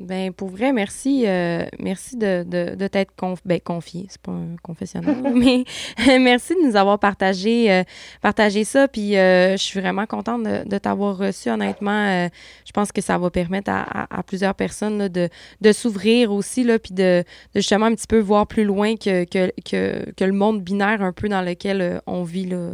Ben, 0.00 0.32
pour 0.32 0.48
vrai, 0.48 0.72
merci. 0.72 1.24
Euh, 1.26 1.66
merci 1.78 2.16
de, 2.16 2.42
de, 2.42 2.74
de 2.74 2.86
t'être 2.88 3.14
conf 3.14 3.40
ben, 3.44 3.60
confié. 3.60 4.06
C'est 4.08 4.20
pas 4.22 4.32
un 4.32 4.56
confessionnal, 4.62 5.14
mais 5.34 5.64
merci 6.18 6.54
de 6.54 6.66
nous 6.66 6.74
avoir 6.74 6.98
partagé, 6.98 7.70
euh, 7.70 7.82
partagé 8.22 8.64
ça. 8.64 8.88
Puis 8.88 9.18
euh, 9.18 9.58
je 9.58 9.62
suis 9.62 9.78
vraiment 9.78 10.06
contente 10.06 10.44
de, 10.44 10.66
de 10.66 10.78
t'avoir 10.78 11.18
reçu. 11.18 11.50
Honnêtement, 11.50 12.28
je 12.64 12.72
pense 12.72 12.92
que 12.92 13.02
ça 13.02 13.18
va 13.18 13.28
permettre 13.28 13.70
à, 13.70 14.06
à, 14.18 14.22
plusieurs 14.22 14.54
personnes 14.54 14.96
là, 14.96 15.08
de, 15.10 15.28
de 15.60 15.72
s'ouvrir 15.72 16.32
aussi, 16.32 16.64
là, 16.64 16.78
puis 16.78 16.94
de, 16.94 17.22
de, 17.54 17.60
justement 17.60 17.86
un 17.86 17.94
petit 17.94 18.06
peu 18.06 18.20
voir 18.20 18.46
plus 18.46 18.64
loin 18.64 18.96
que, 18.96 19.24
que, 19.24 19.52
que, 19.68 20.10
que 20.12 20.24
le 20.24 20.32
monde 20.32 20.62
binaire 20.62 21.02
un 21.02 21.12
peu 21.12 21.28
dans 21.28 21.42
lequel 21.42 22.00
on 22.06 22.22
vit 22.22 22.46
là, 22.46 22.70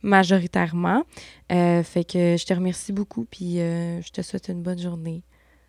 majoritairement. 0.00 1.04
fait 1.50 2.04
que 2.10 2.36
je 2.38 2.46
te 2.46 2.54
remercie 2.54 2.92
beaucoup, 2.92 3.26
puis 3.30 3.56
je 3.58 4.10
te 4.10 4.22
souhaite 4.22 4.48
une 4.48 4.62
bonne 4.62 4.80
journée. 4.80 5.22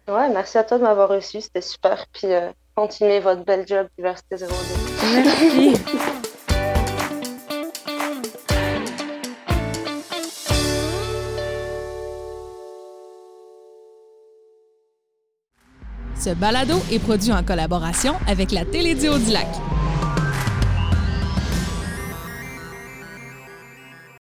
Ouais, 0.08 0.30
merci 0.30 0.58
à 0.58 0.64
toi 0.64 0.78
de 0.78 0.84
m'avoir 0.84 1.10
reçu, 1.10 1.40
c'était 1.40 1.62
super. 1.62 2.06
Puis 2.12 2.28
euh, 2.28 2.52
continuez 2.76 3.20
votre 3.20 3.44
bel 3.46 3.66
job 3.66 3.88
Diversité 3.98 4.36
02. 4.38 4.46
Merci. 5.14 5.74
Ce 16.24 16.30
balado 16.30 16.76
est 16.92 17.00
produit 17.00 17.34
en 17.34 17.44
collaboration 17.44 18.14
avec 18.28 18.52
la 18.52 18.64
Télédio 18.64 19.18
du 19.18 19.32
Lac. 19.32 19.48